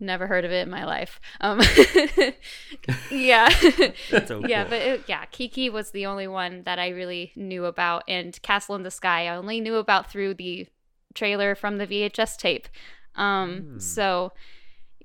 [0.00, 1.20] never heard of it in my life.
[1.40, 1.60] Um,
[3.10, 3.48] yeah.
[4.26, 4.70] so Yeah, cool.
[4.70, 8.74] but it, yeah, Kiki was the only one that I really knew about, and Castle
[8.76, 10.66] in the Sky I only knew about through the
[11.14, 12.68] trailer from the VHS tape.
[13.16, 13.78] Um, Hmm.
[13.80, 14.32] so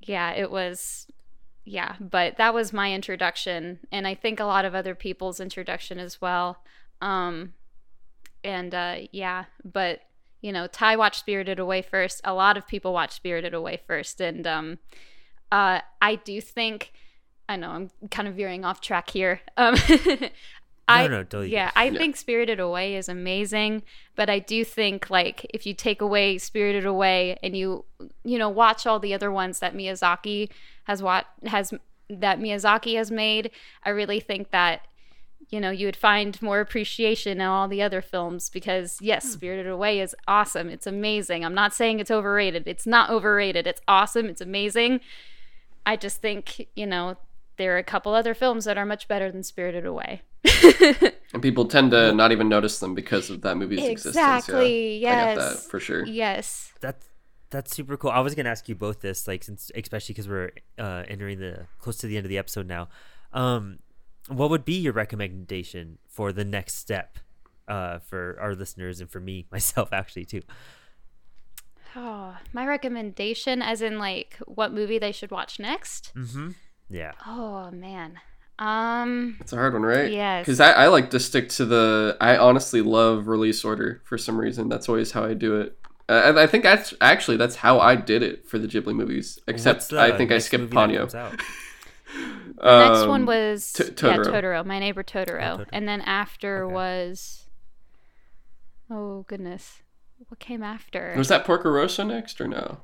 [0.01, 1.07] yeah, it was
[1.65, 5.99] yeah, but that was my introduction and I think a lot of other people's introduction
[5.99, 6.61] as well.
[7.01, 7.53] Um
[8.43, 10.01] and uh yeah, but
[10.41, 12.19] you know, Ty watched Spirited Away first.
[12.25, 14.79] A lot of people watched Spirited Away first and um
[15.51, 16.91] uh I do think
[17.47, 19.41] I know I'm kind of veering off track here.
[19.55, 19.75] Um
[20.87, 21.49] I no, totally.
[21.51, 21.97] yeah, I Yeah.
[21.97, 23.83] think Spirited Away is amazing,
[24.15, 27.85] but I do think like if you take away Spirited Away and you
[28.23, 30.49] you know watch all the other ones that Miyazaki
[30.83, 31.73] has what has
[32.09, 33.49] that Miyazaki has made,
[33.83, 34.81] I really think that
[35.49, 39.31] you know you would find more appreciation in all the other films because yes, hmm.
[39.31, 40.69] Spirited Away is awesome.
[40.69, 41.45] It's amazing.
[41.45, 42.67] I'm not saying it's overrated.
[42.67, 43.67] It's not overrated.
[43.67, 44.25] It's awesome.
[44.27, 44.99] It's amazing.
[45.85, 47.17] I just think, you know,
[47.57, 50.21] there are a couple other films that are much better than Spirited Away.
[51.33, 54.15] And people tend to not even notice them because of that movie's existence.
[54.15, 54.97] Exactly.
[54.97, 55.09] Yeah.
[55.09, 55.63] I got Yes.
[55.63, 56.05] that for sure.
[56.05, 56.71] Yes.
[56.79, 57.05] That's
[57.49, 58.11] that's super cool.
[58.11, 61.65] I was gonna ask you both this, like, since especially because we're uh, entering the
[61.79, 62.89] close to the end of the episode now.
[63.31, 63.79] Um,
[64.27, 67.17] what would be your recommendation for the next step
[67.67, 70.41] uh, for our listeners and for me myself actually too?
[71.95, 76.11] Oh, my recommendation, as in like what movie they should watch next.
[76.15, 76.51] Mm-hmm.
[76.89, 77.11] Yeah.
[77.25, 78.19] Oh man.
[78.63, 79.37] Um.
[79.41, 80.11] It's a hard one, right?
[80.11, 80.45] Yes.
[80.45, 82.17] Because I, I like to stick to the.
[82.21, 84.69] I honestly love release order for some reason.
[84.69, 85.77] That's always how I do it.
[86.09, 89.39] Uh, and I think that's actually that's how I did it for the Ghibli movies.
[89.47, 90.99] Except the I think I skipped movie Ponyo.
[90.99, 91.39] comes out?
[92.55, 94.25] The next Um, one was T- yeah Totoro.
[94.27, 95.65] Totoro, My Neighbor Totoro, Totoro.
[95.73, 96.73] and then after Okay.
[96.73, 97.45] was.
[98.89, 99.81] Oh goodness,
[100.27, 101.13] what came after?
[101.17, 102.81] Was that Porco Rosso next or no?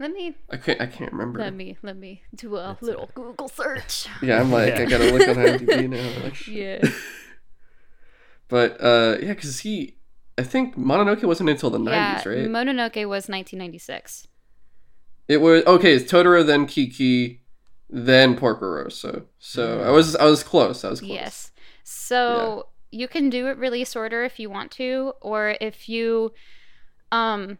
[0.00, 0.80] Let me I can't.
[0.80, 1.38] I can't remember.
[1.38, 4.08] let me let me do a That's little Google search.
[4.22, 4.80] Yeah, I'm like Yeah.
[4.80, 6.24] I gotta look on IMDb now.
[6.24, 6.82] Like, yeah.
[8.48, 9.94] But uh, yeah, because he,
[10.36, 12.18] I think Mononoke wasn't until the yeah.
[12.18, 12.48] '90s, right?
[12.48, 14.26] Mononoke was 1996.
[15.28, 15.94] It was okay.
[15.94, 17.42] It's Totoro, then Kiki,
[17.88, 19.26] then Porco Rosso.
[19.38, 20.82] So I was I was close.
[20.84, 21.12] I was close.
[21.12, 21.52] Yes.
[21.84, 26.32] So you can do it release order if you want to, or if you,
[27.12, 27.58] um,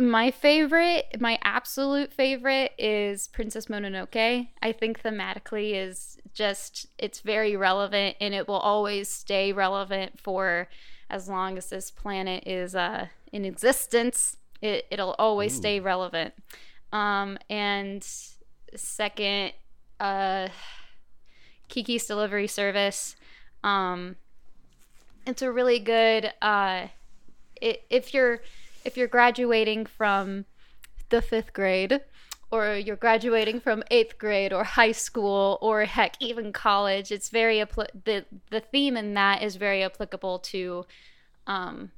[0.00, 4.48] my favorite, my absolute favorite is Princess Mononoke.
[4.62, 10.68] I think thematically is just it's very relevant, and it will always stay relevant for
[11.10, 14.36] as long as this planet is uh in existence.
[14.62, 15.58] It it'll always Ooh.
[15.58, 16.34] stay relevant.
[16.92, 18.04] Um, and
[18.74, 19.52] second,
[20.00, 20.48] uh.
[21.70, 23.16] Kiki's Delivery Service.
[23.64, 24.16] Um,
[25.26, 26.32] it's a really good.
[26.42, 26.88] Uh,
[27.60, 28.40] it, if you're
[28.84, 30.44] if you're graduating from
[31.10, 32.00] the fifth grade,
[32.52, 37.58] or you're graduating from eighth grade or high school, or heck even college, it's very
[37.58, 40.84] appli- the the theme in that is very applicable to
[41.46, 41.90] um,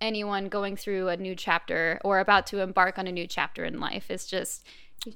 [0.00, 3.80] anyone going through a new chapter or about to embark on a new chapter in
[3.80, 4.10] life.
[4.10, 4.66] It's just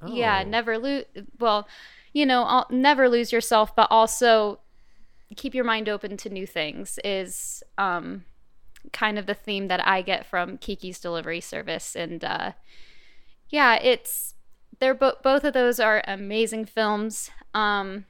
[0.06, 0.48] yeah, Oh.
[0.48, 1.04] never lose.
[1.38, 1.66] Well,
[2.12, 4.60] you know, I'll never lose yourself, but also
[5.36, 8.24] keep your mind open to new things is um,
[8.92, 11.94] kind of the theme that I get from Kiki's delivery service.
[11.94, 12.52] And uh,
[13.48, 14.34] yeah, it's
[14.78, 17.30] they're bo- both of those are amazing films.
[17.54, 18.06] Um,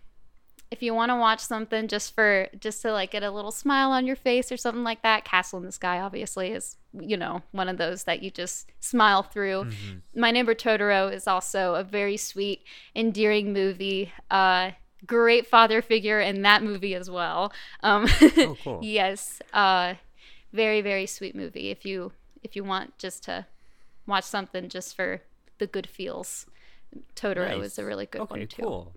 [0.70, 3.90] if you want to watch something just for just to like get a little smile
[3.90, 7.42] on your face or something like that, Castle in the Sky obviously is you know
[7.50, 9.64] one of those that you just smile through.
[9.64, 10.20] Mm-hmm.
[10.20, 12.62] My Neighbor Totoro is also a very sweet,
[12.94, 14.12] endearing movie.
[14.30, 14.72] Uh,
[15.06, 17.52] great father figure in that movie as well.
[17.82, 18.06] Um,
[18.36, 18.80] Oh, cool.
[18.82, 19.94] yes, uh,
[20.52, 21.70] very very sweet movie.
[21.70, 23.46] If you if you want just to
[24.06, 25.20] watch something just for
[25.58, 26.46] the good feels,
[27.14, 27.64] Totoro Nice.
[27.72, 28.62] is a really good okay, one too.
[28.62, 28.92] cool.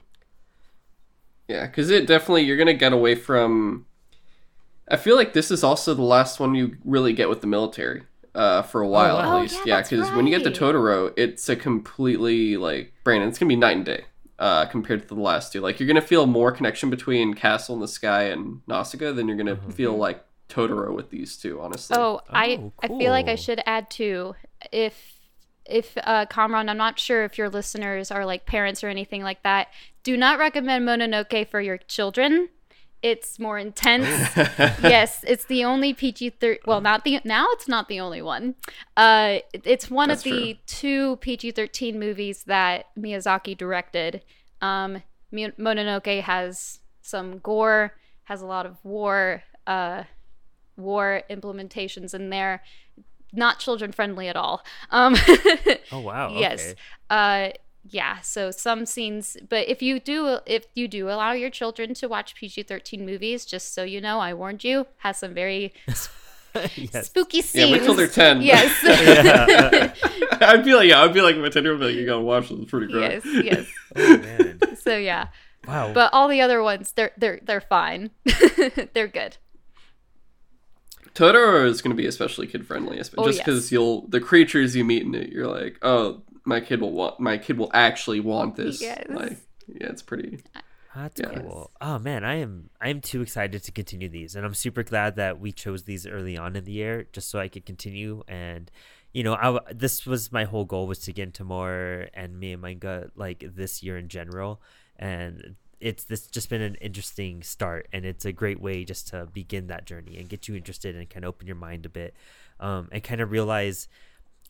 [1.48, 3.86] Yeah, because it definitely you're gonna get away from.
[4.90, 8.04] I feel like this is also the last one you really get with the military.
[8.36, 9.22] Uh, for a while wow.
[9.22, 9.76] at Oh, least, yeah, yeah.
[9.76, 10.60] that's Because when you get to.
[10.74, 13.30] Totoro, it's a completely like Brandon.
[13.30, 14.06] It's gonna be night and day.
[14.40, 17.82] Uh, compared to the last two, like you're gonna feel more connection between Castle in
[17.82, 21.60] the Sky and Nausicaa than you're gonna feel like Totoro with these two.
[21.62, 21.98] Honestly.
[21.98, 24.36] Oh, I Oh, I feel like I should add too.
[24.72, 25.20] If
[25.66, 29.44] if uh Kamron, I'm not sure if your listeners are like parents or anything like
[29.44, 29.70] that.
[30.04, 32.50] Do not recommend Mononoke for your children.
[33.02, 34.08] It's more intense.
[34.38, 38.56] yes, it's the only PG thir well, not the now it's not the only one.
[38.96, 44.24] Uh it's one That's of the two PG-13 movies that Miyazaki directed.
[44.62, 45.02] Um
[45.34, 47.96] Mononoke has some gore,
[48.26, 50.04] has a lot of war uh
[50.78, 52.62] war implementations in there.
[53.32, 54.64] Not children friendly at all.
[54.92, 55.16] Um
[55.92, 56.34] Oh wow.
[56.38, 56.62] yes.
[56.72, 56.76] Okay.
[57.10, 57.50] Uh
[57.90, 62.08] yeah, so some scenes, but if you do if you do allow your children to
[62.08, 65.74] watch PG-13 movies, just so you know, I warned you, has some very
[66.76, 67.08] yes.
[67.08, 67.70] spooky scenes.
[67.70, 68.42] yeah, wait till they're ten.
[68.42, 68.72] Yes.
[70.42, 72.50] I'd be like, yeah, I'd be like, my ten year old, like, you gotta watch
[72.50, 72.60] this.
[72.60, 73.22] It's pretty great.
[73.26, 73.66] yes, yes.
[73.98, 74.60] Oh man.
[74.78, 75.28] So yeah,
[75.68, 75.92] Wow.
[75.94, 78.12] but all the other ones, they're they're they're fine.
[78.94, 79.38] they're good.
[81.16, 83.72] Totoro is going to be especially kid friendly, oh, just Oh, because yes.
[83.72, 87.38] you'll the creatures you meet in it, you're like, oh, my kid will want, my
[87.38, 88.82] kid will actually want this.
[88.82, 89.06] Yes.
[89.10, 89.38] Like,
[89.68, 90.40] yeah, it's pretty.
[90.96, 91.32] That's Yes.
[91.42, 91.72] cool.
[91.82, 95.16] Oh man, I am I am too excited to continue these, and I'm super glad
[95.16, 98.24] that we chose these early on in the year, just so I could continue.
[98.28, 98.70] And
[99.12, 102.44] you know, I w- this was my whole goal was to get into more anime
[102.44, 104.62] and manga like this year in general,
[104.98, 109.28] and it's this just been an interesting start, and it's a great way just to
[109.34, 112.16] begin that journey and get you interested and kind of open your mind a bit,
[112.60, 113.88] um, and kind of realize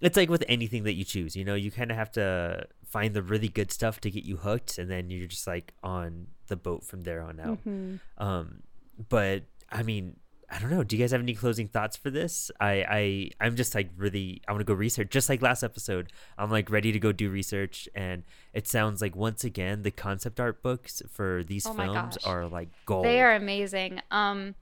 [0.02, 3.14] it's like with anything that you choose you know you kind of have to find
[3.14, 6.56] the really good stuff to get you hooked and then you're just like on the
[6.58, 7.96] boat from there on out Mm-hmm.
[8.18, 8.64] um
[9.10, 10.18] but i mean
[10.54, 13.56] i don't know do you guys have any closing thoughts for this i i i'm
[13.56, 16.92] just like really i want to go research just like last episode i'm like ready
[16.92, 18.24] to go do research and
[18.54, 22.28] it sounds like once again the concept art books for these Oh films gosh.
[22.32, 24.02] are like gold They are amazing.
[24.12, 24.56] Um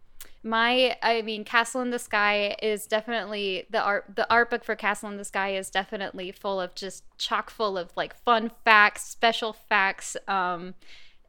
[0.43, 4.75] my I mean Castle in the Sky is definitely the art the art book for
[4.75, 9.03] Castle in the Sky is definitely full of just chock full of like fun facts,
[9.03, 10.73] special facts, um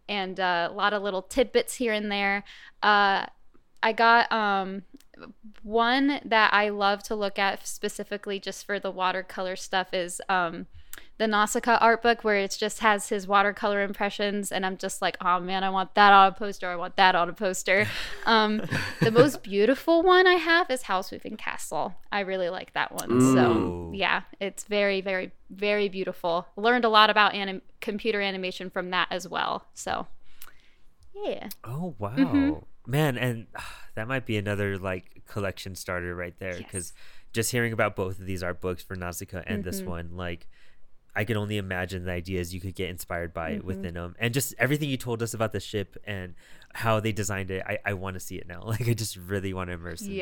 [0.08, 2.44] and uh, a lot of little tidbits here and there.
[2.82, 3.26] Uh
[3.83, 4.83] I got um
[5.62, 10.66] one that I love to look at specifically just for the watercolor stuff is um
[11.18, 15.16] the Nausicaa art book where it just has his watercolor impressions and I'm just like,
[15.20, 17.87] oh man, I want that on a poster, I want that on a poster.
[18.26, 18.62] Um
[19.01, 21.95] the most beautiful one I have is Howl's Moving Castle.
[22.11, 23.20] I really like that one.
[23.35, 26.47] So yeah, it's very, very, very beautiful.
[26.57, 29.66] Learned a lot about anim- computer animation from that as well.
[29.74, 30.07] So
[31.24, 31.49] yeah.
[31.64, 32.53] Oh wow, Mm-hmm.
[32.87, 33.47] Man, and
[33.95, 36.93] that might be another like collection starter right there because
[37.33, 39.91] just hearing about both of these art books for Nausicaa and this Mm-hmm.
[39.91, 40.47] one, like
[41.14, 43.66] I can only imagine the ideas you could get inspired by Mm-hmm.
[43.66, 46.35] within them, and just everything you told us about the ship and
[46.74, 47.62] how they designed it.
[47.66, 48.62] I, I want to see it now.
[48.66, 50.03] Like I just really want to immerse.
[50.03, 50.14] In that.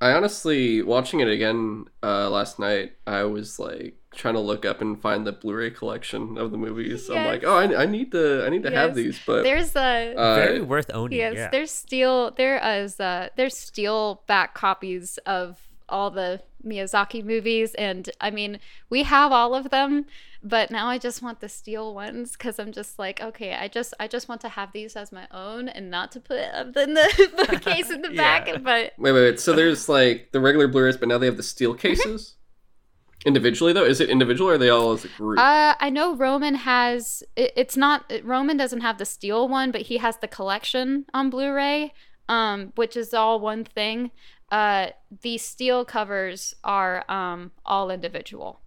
[0.00, 0.08] Yes.
[0.08, 4.80] I honestly, watching it again uh, last night, I was like trying to look up
[4.80, 7.08] and find the Blu-ray collection of the movies.
[7.08, 10.14] I'm like, oh, I, I need to, I need to have these, but There's a
[10.14, 11.18] uh, Very worth owning.
[11.18, 11.48] Yes, yeah.
[11.50, 12.30] there's steel.
[12.32, 18.58] There is uh, there's steel back copies of all the Miyazaki movies, and I mean
[18.88, 20.06] we have all of them,
[20.42, 23.92] but now I just want the steel ones because I'm just like, okay, I just
[24.00, 26.94] I just want to have these as my own and not to put up in
[26.94, 28.46] the bookcase in the back.
[28.46, 28.58] Yeah.
[28.58, 29.40] But Wait, wait, wait.
[29.40, 32.36] So there's like the regular Blu-rays, but now they have the steel cases.
[33.26, 35.38] Individually though, is it individual or are they all as a group?
[35.38, 37.22] uh, I know Roman has.
[37.36, 41.28] It, it's not Roman doesn't have the steel one, but he has the collection on
[41.28, 41.92] Blu-ray,
[42.30, 44.10] um, which is all one thing.
[44.50, 44.88] Uh,
[45.20, 48.60] the steel covers are um all individual.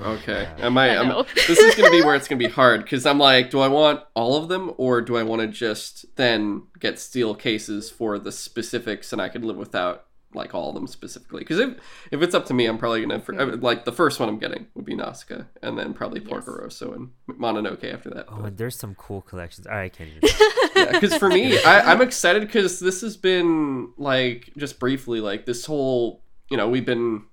[0.00, 0.90] Okay, I might.
[0.90, 3.60] I I'm, this is gonna be where it's gonna be hard because I'm like, do
[3.60, 7.90] I want all of them or do I want to just then get steel cases
[7.90, 11.40] for the specifics and I could live without like all of them specifically?
[11.40, 11.74] Because if
[12.10, 13.62] if it's up to me, I'm probably gonna for, Mm-hmm.
[13.62, 16.28] like the first one I'm getting would be Nausicaa and then probably Yes.
[16.30, 18.26] Porco Rosso and Mononoke after that.
[18.28, 19.66] Oh, but- and there's some cool collections.
[19.66, 20.92] All right, I can't even.
[20.92, 25.66] because for me I, i'm excited because this has been like just briefly like this
[25.66, 27.24] whole you know we've been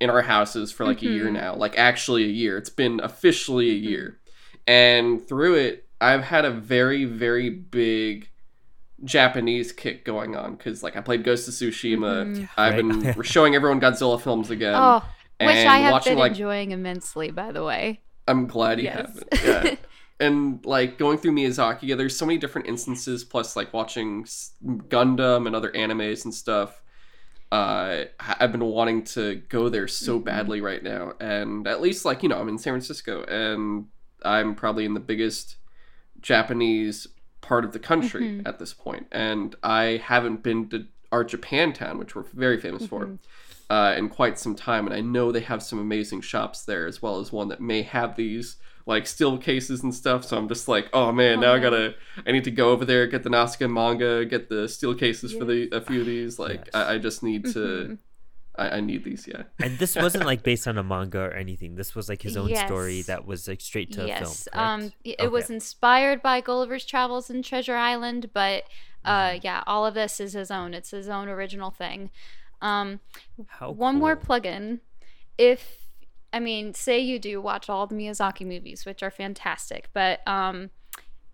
[0.00, 1.32] in our houses for like a year Mhm.
[1.32, 3.88] now like actually a year it's been officially a Mm-hmm.
[3.88, 4.18] year
[4.66, 8.28] and through it i've had a very very big
[9.04, 12.48] japanese kick going on because like i played ghost of tsushima Mhm.
[12.56, 13.14] i've Right.
[13.14, 15.02] been showing everyone godzilla films again oh,
[15.40, 18.00] which and I have watching, been like- enjoying immensely, by the way.
[18.26, 18.96] I'm glad you Yes.
[18.96, 19.44] haven't.
[19.44, 19.74] Yeah.
[20.26, 23.22] and like going through Miyazaki, yeah, there's so many different instances.
[23.22, 24.24] Plus, like watching
[24.64, 26.80] Gundam and other animes and stuff.
[27.52, 30.24] Uh, I've been wanting to go there so Mhm.
[30.24, 33.86] badly right now, and at least like you know I'm in San Francisco, and
[34.24, 35.56] I'm probably in the biggest
[36.20, 37.06] Japanese
[37.40, 38.48] part of the country Mhm.
[38.48, 43.06] at this point, and I haven't been to our Japantown, which we're very famous for
[43.06, 43.18] Mhm.
[43.70, 47.00] uh, in quite some time, and I know they have some amazing shops there as
[47.00, 50.24] well as one that may have these like steel cases and stuff.
[50.24, 51.94] So I'm just like, oh man, Oh, now I gotta,
[52.26, 55.44] I need to go over there, get the Nausicaa manga, get the steel cases for
[55.44, 56.38] the a few of these.
[56.38, 56.74] Like, Yes.
[56.74, 57.98] I, I just need to, Mhm.
[58.58, 59.42] I, I need these, yeah.
[59.60, 61.74] And this wasn't like based on a manga or anything.
[61.74, 64.48] This was like his own story that was like straight to yes.
[64.52, 64.64] film.
[64.64, 64.94] Um, correct?
[65.04, 68.64] y- it was inspired by Gulliver's Travels in Treasure Island, but
[69.04, 69.38] uh, Mm-hmm.
[69.42, 70.74] yeah, all of this is his own.
[70.74, 72.10] It's his own original thing.
[72.62, 73.00] Um,
[73.46, 74.80] How one more plug-in.
[75.38, 75.85] If
[76.36, 80.68] I mean, say you do watch all the Miyazaki movies, which are fantastic, but um,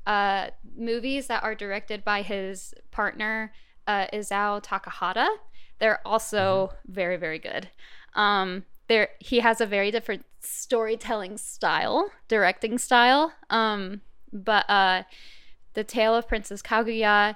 [0.07, 3.53] uh, movies that are directed by his partner
[3.89, 5.27] uh, Isao Takahata,
[5.81, 6.93] they're also Mm-hmm.
[6.93, 7.71] very, very good.
[8.15, 13.33] Um, there he has a very different storytelling style, directing style.
[13.51, 15.03] Um, but uh,
[15.75, 17.35] the Tale of Princess Kaguya,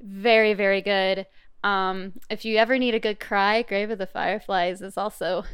[0.00, 1.26] very very good.
[1.62, 5.44] Um, if you ever need a good cry, Grave of the Fireflies is also.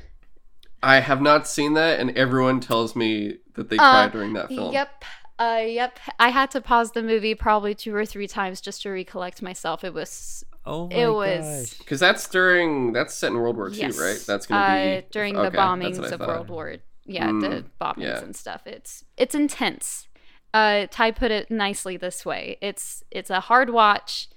[0.82, 4.48] I have not seen that, and everyone tells me that they Uh, cried during that
[4.48, 4.72] film.
[4.72, 5.04] Yep.
[5.38, 5.98] Uh, yep.
[6.18, 9.84] I had to pause the movie probably two or three times just to recollect myself.
[9.84, 13.76] It was Oh my It was- Because that's during that's set in World War II,
[13.78, 14.22] yes, right?
[14.26, 16.20] That's gonna be uh, during okay, the bombings of.
[16.20, 16.76] World War.
[17.06, 18.18] Yeah, the Mm, bombings yeah.
[18.22, 18.66] and stuff.
[18.66, 20.06] It's it's intense.
[20.52, 22.58] Uh, Ty put it nicely this way.
[22.60, 24.28] It's it's a hard watch,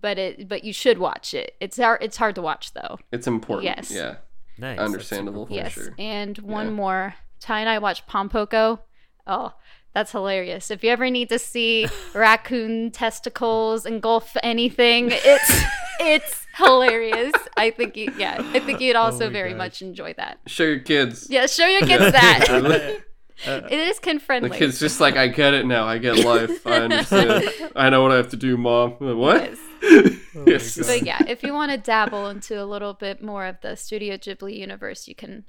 [0.00, 1.54] but it but you should watch it.
[1.60, 2.98] It's hard it's hard to watch though.
[3.12, 3.64] It's important.
[3.64, 3.90] Yes.
[3.90, 4.16] Yeah.
[4.58, 4.78] Nice.
[4.78, 5.46] Understandable.
[5.46, 5.56] cool.
[5.56, 5.72] For yes.
[5.72, 5.94] sure.
[5.98, 6.72] And one Yeah.
[6.72, 7.14] more.
[7.40, 8.80] Ty and I watched Pom Poko.
[9.26, 9.52] Oh,
[9.94, 10.70] that's hilarious.
[10.70, 15.62] If you ever need to see raccoon testicles engulf anything, it's
[16.00, 17.32] it's hilarious.
[17.56, 19.58] I think you yeah, I think you'd also oh my very gosh.
[19.58, 20.38] much enjoy that.
[20.46, 21.28] Show your kids.
[21.30, 23.00] Yeah, show your kids that.
[23.46, 24.58] Uh, it is kid The friendly.
[24.58, 25.84] kid's just like, I get it now.
[25.86, 26.66] I get life.
[26.66, 27.48] I understand.
[27.76, 28.96] I know what I have to do, mom.
[28.98, 29.42] Like, what?
[29.42, 29.58] Yes.
[29.90, 30.76] Oh Yes.
[30.76, 34.16] But yeah, if you want to dabble into a little bit more of the Studio
[34.16, 35.44] Ghibli universe, you can.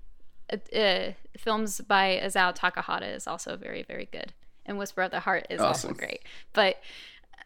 [0.51, 4.33] Uh, uh, films by Isao Takahata is also very, very good,
[4.65, 6.21] and Whisper of the Heart is also great.
[6.53, 6.77] But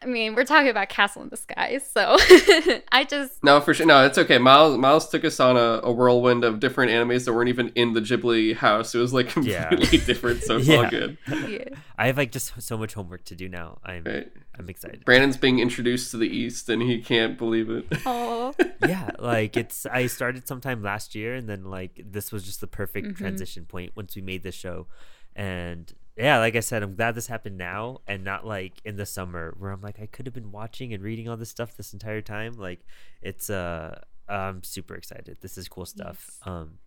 [0.02, 2.16] I mean, we're talking about Castle in the Sky, so
[2.92, 3.86] I just No, for sure.
[3.86, 4.38] No, it's okay.
[4.38, 7.92] Miles Miles took us on a, a whirlwind of different animes that weren't even in
[7.94, 8.94] the Ghibli house.
[8.94, 9.68] It was like Yeah.
[9.68, 10.90] completely different, so it's all Yeah.
[10.90, 11.18] good.
[11.48, 11.64] yeah.
[11.96, 13.78] I have like just so much homework to do now.
[13.84, 14.30] I'm Right.
[14.58, 15.04] I'm excited.
[15.04, 17.86] Brandon's being introduced to the East and he can't believe it.
[18.06, 18.54] Oh,
[18.86, 22.66] yeah, like it's I started sometime last year and then like this was just the
[22.68, 23.16] perfect Mhm.
[23.16, 24.86] transition point once we made this show.
[25.34, 29.06] And yeah, like I said, I'm glad this happened now and not like in the
[29.06, 31.92] summer where I'm like I could have been watching and reading all this stuff this
[31.92, 32.54] entire time.
[32.54, 32.80] Like
[33.20, 35.38] it's uh I'm super excited.
[35.40, 36.24] This is cool stuff.
[36.28, 36.40] Yes.
[36.46, 36.78] Um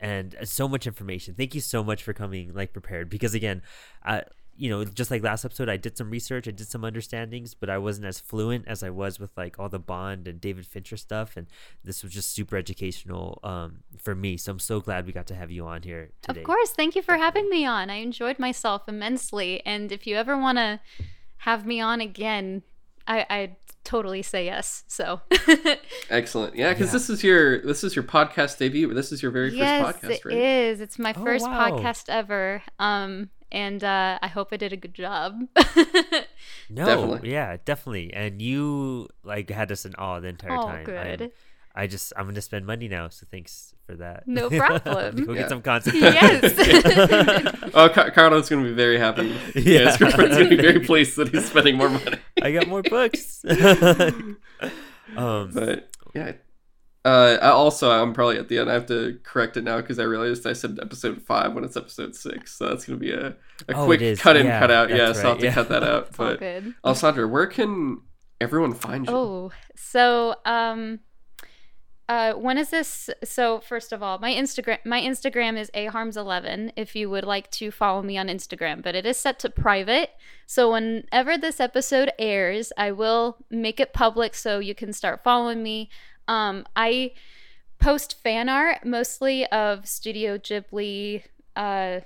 [0.00, 1.34] and uh, so much information.
[1.34, 3.62] Thank you so much for coming like prepared because again,
[4.02, 4.24] I
[4.58, 7.68] you know, just like last episode, I did some research, I did some understandings, but
[7.68, 10.96] I wasn't as fluent as I was with like all the Bond and David Fincher
[10.96, 11.46] stuff, and
[11.84, 14.36] this was just super educational um, for me.
[14.36, 16.40] So I'm so glad we got to have you on here today.
[16.40, 16.70] of course.
[16.70, 17.90] Thank you for having me on.
[17.90, 20.80] I enjoyed myself immensely, and if you ever want to
[21.38, 22.62] have me on again,
[23.06, 24.82] I I totally say yes.
[24.88, 25.20] So
[26.10, 26.56] Excellent.
[26.56, 26.92] Yeah, because Yeah.
[26.92, 28.92] this is your this is your podcast debut.
[28.94, 29.62] This is your very first
[30.02, 30.36] podcast, it right?
[30.36, 30.80] is.
[30.80, 31.70] It's my Oh, first wow.
[31.70, 32.62] podcast ever.
[32.78, 35.40] Um, and uh, I hope I did a good job.
[36.68, 37.30] No, Definitely.
[37.32, 38.12] yeah, definitely.
[38.12, 40.74] And you like had us in awe the entire oh, time.
[40.74, 41.32] I'm- good.
[41.78, 44.26] I just I'm gonna spend money now, so thanks for that.
[44.26, 45.24] No problem.
[45.26, 45.40] Go Yeah.
[45.42, 45.96] get some content.
[46.00, 46.54] Yes.
[47.74, 49.28] oh, Car- Carlo's gonna be very happy.
[49.54, 49.84] Yeah, Yeah.
[49.90, 52.18] his girlfriend's gonna be very pleased that he's spending more money.
[52.42, 53.44] I got more books.
[55.16, 56.32] um, But yeah.
[57.06, 58.68] Uh, also, I'm probably at the end.
[58.68, 61.76] I have to correct it now because I realized I said episode five when it's
[61.76, 62.56] episode six.
[62.58, 63.28] So that's gonna be a,
[63.68, 64.90] a Oh, quick cut in, Yeah, cut out.
[64.90, 65.54] Yeah, that's so I'll have right, to yeah.
[65.54, 66.06] cut that out.
[66.08, 66.74] it's But good.
[66.84, 68.00] Alessandra, where can
[68.40, 69.12] everyone find you?
[69.14, 70.98] Oh, so um,
[72.08, 73.10] uh, when is this?
[73.24, 76.72] So first of all, my Instagram, my Instagram is aharms11.
[76.76, 80.10] If you would like to follow me on Instagram, but it is set to private.
[80.46, 85.62] So whenever this episode airs, I will make it public so you can start following
[85.62, 85.88] me.
[86.28, 87.12] Um, I
[87.78, 91.22] post fan art mostly of Studio Ghibli
[91.54, 92.00] uh,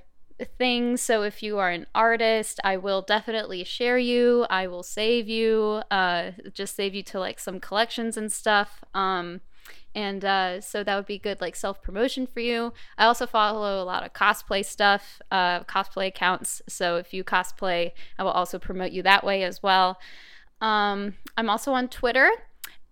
[0.59, 1.01] things.
[1.01, 4.47] So if you are an artist, I will definitely share you.
[4.49, 8.83] I will save you, uh, just save you to like some collections and stuff.
[8.95, 9.41] Um,
[9.95, 12.73] and uh, so that would be good like self promotion for you.
[12.97, 16.63] I also follow a lot of cosplay stuff, uh, cosplay accounts.
[16.69, 19.99] So if you cosplay, I will also promote you that way as well.
[20.61, 22.31] Um, I'm also on Twitter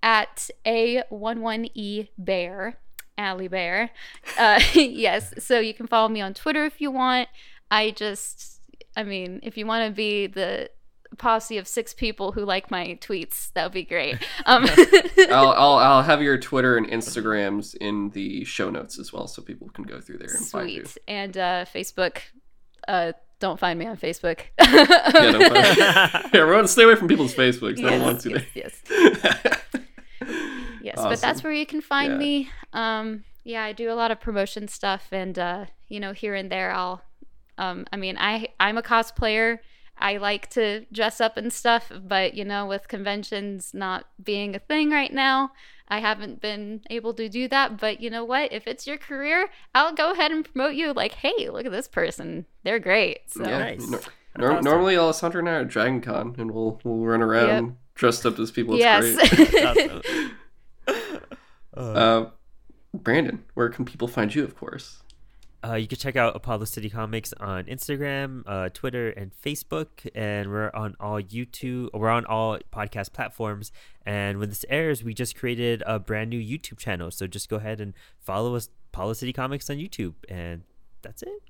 [0.03, 2.79] at a11e bear
[3.19, 3.91] Allie Bear.
[4.39, 7.29] Uh, yes, so you can follow me on Twitter if you want.
[7.71, 8.61] I just,
[8.97, 10.71] I mean, if you want to be the
[11.19, 14.17] posse of six people who like my tweets, that would be great.
[14.47, 14.67] Um,
[15.31, 19.43] I'll, I'll I'll have your Twitter and Instagrams in the show notes as well, so
[19.43, 20.85] people can go through there and find you.
[20.87, 20.99] sweet.
[21.07, 22.19] And uh, Facebook,
[22.87, 24.41] uh, don't find me on Facebook.
[24.59, 27.77] Yeah, don't find- Everyone, stay away from people's Facebooks.
[27.77, 28.47] They don't want yes, to.
[28.55, 29.01] yes, there.
[29.45, 29.65] yes.
[30.97, 32.19] Yes, but that's where you can find Yeah.
[32.19, 32.51] me.
[32.73, 36.51] Um, yeah, I do a lot of promotion stuff, and uh, you know, here and
[36.51, 37.03] there, I'll.
[37.57, 39.59] Um, I mean, I I'm a cosplayer.
[40.01, 44.61] I like to dress up and stuff, but you know, with conventions not being a
[44.61, 45.51] thing right now,
[45.89, 47.79] I haven't been able to do that.
[47.79, 48.53] But you know what?
[48.53, 50.93] If it's your career, I'll go ahead and promote you.
[50.93, 53.23] Like, hey, look at this person; they're great.
[53.29, 53.59] So Yeah.
[53.59, 53.89] Nice.
[53.89, 54.01] Nor-
[54.37, 54.65] That's awesome.
[54.65, 57.75] Normally, Alessandra and I are at Dragon Con, and we'll we'll run around Yep.
[57.97, 58.75] dressed up as people.
[58.79, 60.31] It's yes.
[60.93, 61.23] great.
[61.77, 61.97] Awesome.
[61.97, 62.31] Uh, Uh,
[62.95, 64.43] Brandon, where can people find you?
[64.45, 65.03] Of course.
[65.65, 70.51] Uh, you can check out Apollo City Comics on Instagram, uh, Twitter, and Facebook, and
[70.51, 71.91] we're on all YouTube.
[71.93, 73.73] We're on all podcast platforms.
[74.07, 77.11] And when this airs, we just created a brand new YouTube channel.
[77.11, 80.63] So just go ahead and follow us, Apollo City Comics, on YouTube, and
[81.03, 81.43] that's it.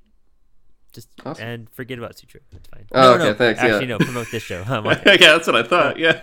[0.92, 1.46] Just Awesome.
[1.46, 2.40] and forget about Sutro.
[2.50, 2.86] That's fine.
[2.92, 3.68] Oh, no, okay, no, thanks, yeah.
[3.74, 3.98] Actually, no.
[3.98, 4.62] Promote this show.
[4.66, 5.98] I'm yeah, that's what I thought.
[5.98, 6.22] Yeah.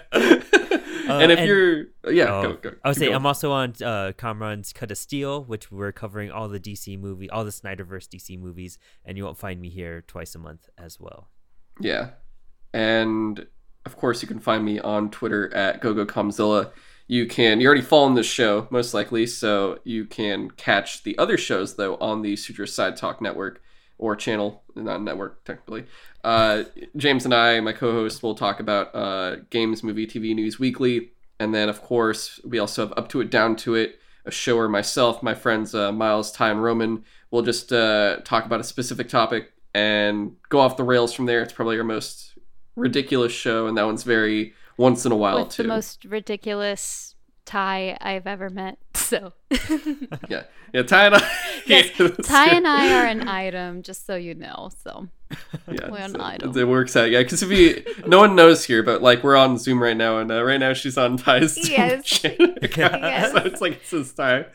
[1.10, 2.72] And if and- you're, yeah, Oh, go, go.
[2.84, 3.16] I would say going.
[3.16, 7.30] I'm also on uh, Kamron's Cut of Steel, which we're covering all the DC movie,
[7.30, 10.99] all the Snyderverse DC movies, and you won't find me here twice a month as
[10.99, 11.30] well.
[11.80, 12.12] Yeah.
[12.74, 13.45] And
[13.86, 16.72] of course, you can find me on Twitter at GoGoKamzilla.
[17.08, 21.38] You can, you're already following this show, most likely, so you can catch the other
[21.38, 23.62] shows, though, on the Sutro Side Talk Network
[23.97, 25.86] or channel, not network, technically.
[26.26, 26.63] Uh,
[26.97, 31.11] James and I, my co host, will talk about uh, games, movie, TV news weekly.
[31.39, 34.57] And then, of course, we also have Up to It, Down to It, a show
[34.57, 38.63] where myself, my friends uh, Miles, Ty, and Roman will just uh, talk about a
[38.63, 41.43] specific topic and go off the rails from there.
[41.43, 42.36] It's probably our most
[42.76, 45.63] ridiculous show, and that one's very once in a while With too.
[45.63, 47.05] the most ridiculous
[47.45, 48.77] tie I've ever met.
[48.95, 49.33] So
[50.29, 50.43] Yeah,
[50.73, 50.81] yeah.
[50.81, 51.31] Ty and I.
[51.67, 52.57] Yes, it's Ty true.
[52.57, 54.69] and I are an item, just so you know.
[54.83, 55.07] So
[55.71, 56.57] Yeah, we're an so idol.
[56.57, 57.21] It works out, yeah.
[57.21, 60.31] Because if you, no one knows here, but like we're on Zoom right now, and
[60.31, 62.05] uh, right now she's on Ty's Zoom Yes.
[62.05, 63.31] channel Yes.
[63.31, 64.45] so it's like it's says Ty,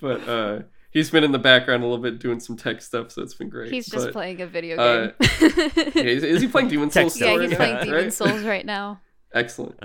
[0.00, 3.22] but uh, he's been in the background a little bit doing some tech stuff, so
[3.22, 3.72] it's been great.
[3.72, 5.12] he's just But, playing a video uh, game.
[5.94, 7.14] Yeah, is, is he playing Demon Souls?
[7.14, 7.56] Text still yeah, right he's now?
[7.56, 8.12] playing Demon Right?
[8.12, 9.00] Souls right now.
[9.34, 9.78] Excellent.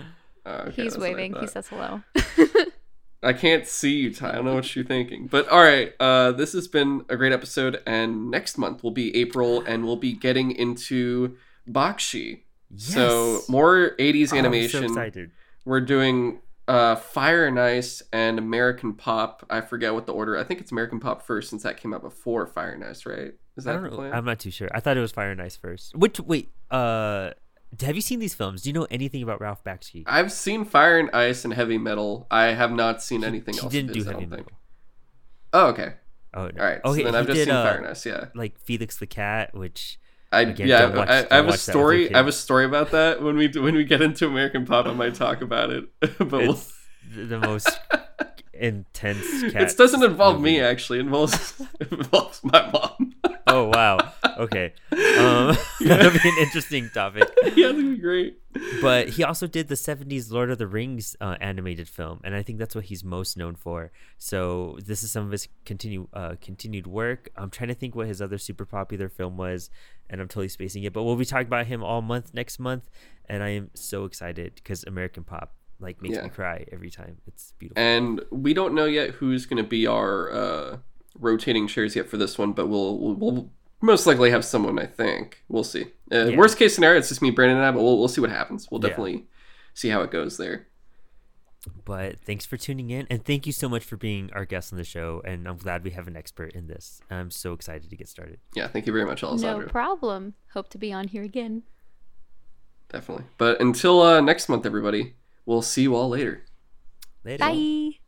[0.45, 1.35] Uh, okay, he's that's what I waving.
[1.39, 2.01] He says hello.
[3.23, 4.29] I can't see you, Ty.
[4.29, 5.27] I don't know what you're thinking.
[5.27, 9.15] But all right, uh, this has been a great episode, and next month will be
[9.15, 11.37] April, and we'll be getting into
[11.69, 12.41] Bakshi.
[12.71, 12.93] Yes.
[12.93, 14.83] So more 80s Oh, I'm so animation.
[14.85, 15.31] excited.
[15.65, 19.45] We're doing uh, Fire and Ice and American Pop.
[19.51, 20.37] I forget what the order.
[20.37, 23.33] I think it's American Pop first, since that came out before Fire and Ice, right?
[23.57, 23.95] Is I that don't the know.
[23.97, 24.13] plan?
[24.13, 24.69] I'm not too sure.
[24.73, 25.95] I thought it was Fire and Ice first.
[25.95, 27.31] Which wait, uh,
[27.79, 28.61] have you seen these films?
[28.63, 30.03] Do you know anything about Ralph Bakshi?
[30.05, 32.27] I've seen Fire and Ice and Heavy Metal.
[32.29, 33.71] I have not seen anything he else.
[33.71, 34.45] didn't of do his, I heavy don't think.
[34.47, 34.59] metal.
[35.53, 35.93] Oh, okay.
[36.33, 36.61] Oh, no.
[36.61, 36.81] All right.
[36.83, 38.05] Okay, so then I've just did, seen uh, Fire and Ice.
[38.05, 38.25] Yeah.
[38.35, 39.99] like Felix the Cat, which
[40.31, 42.13] I Again, yeah, watch- I, I have a watch that with your story.
[42.13, 44.85] I have a story about that when we when we get into American Pop.
[44.85, 46.17] I might talk about it, but
[47.13, 47.77] the most
[48.61, 49.71] intense cat.
[49.71, 50.59] it doesn't involve me.
[50.59, 53.13] Actually, it involves it involves my mom.
[53.47, 53.97] Oh wow.
[54.37, 54.73] Okay.
[54.91, 57.29] Um, that'll be an interesting topic.
[57.55, 58.39] yeah, that'd be great.
[58.81, 62.43] But he also did the '70s Lord of the Rings uh, animated film, and I
[62.43, 63.91] think that's what he's most known for.
[64.17, 67.29] So this is some of his continue uh, continued work.
[67.35, 69.69] I'm trying to think what his other super popular film was,
[70.09, 70.93] and I'm totally spacing it.
[70.93, 72.89] But we'll be talking about him all month next month,
[73.27, 76.23] and I am so excited because American Pop like makes Yeah.
[76.23, 77.17] me cry every time.
[77.27, 77.81] It's beautiful.
[77.81, 80.77] And we don't know yet who's going to be our uh,
[81.19, 83.51] rotating chairs yet for this one, but we'll, we'll we'll
[83.81, 84.77] most likely have someone.
[84.79, 85.85] I think we'll see.
[86.11, 86.37] Uh, Yeah.
[86.37, 87.71] Worst case scenario, it's just me, Brandon, and I.
[87.71, 88.69] But we'll we'll see what happens.
[88.71, 88.89] We'll Yeah.
[88.89, 89.27] definitely
[89.73, 90.67] see how it goes there.
[91.85, 94.79] But thanks for tuning in, and thank you so much for being our guest on
[94.79, 95.21] the show.
[95.23, 97.01] And I'm glad we have an expert in this.
[97.11, 98.39] I'm so excited to get started.
[98.55, 100.33] Yeah, thank you very much, no problem.
[100.53, 101.61] Hope to be on here again.
[102.89, 103.25] definitely.
[103.37, 105.13] But until uh, next month, everybody,
[105.45, 106.43] we'll see you all later.
[107.23, 107.39] Later.
[107.39, 108.00] Bye.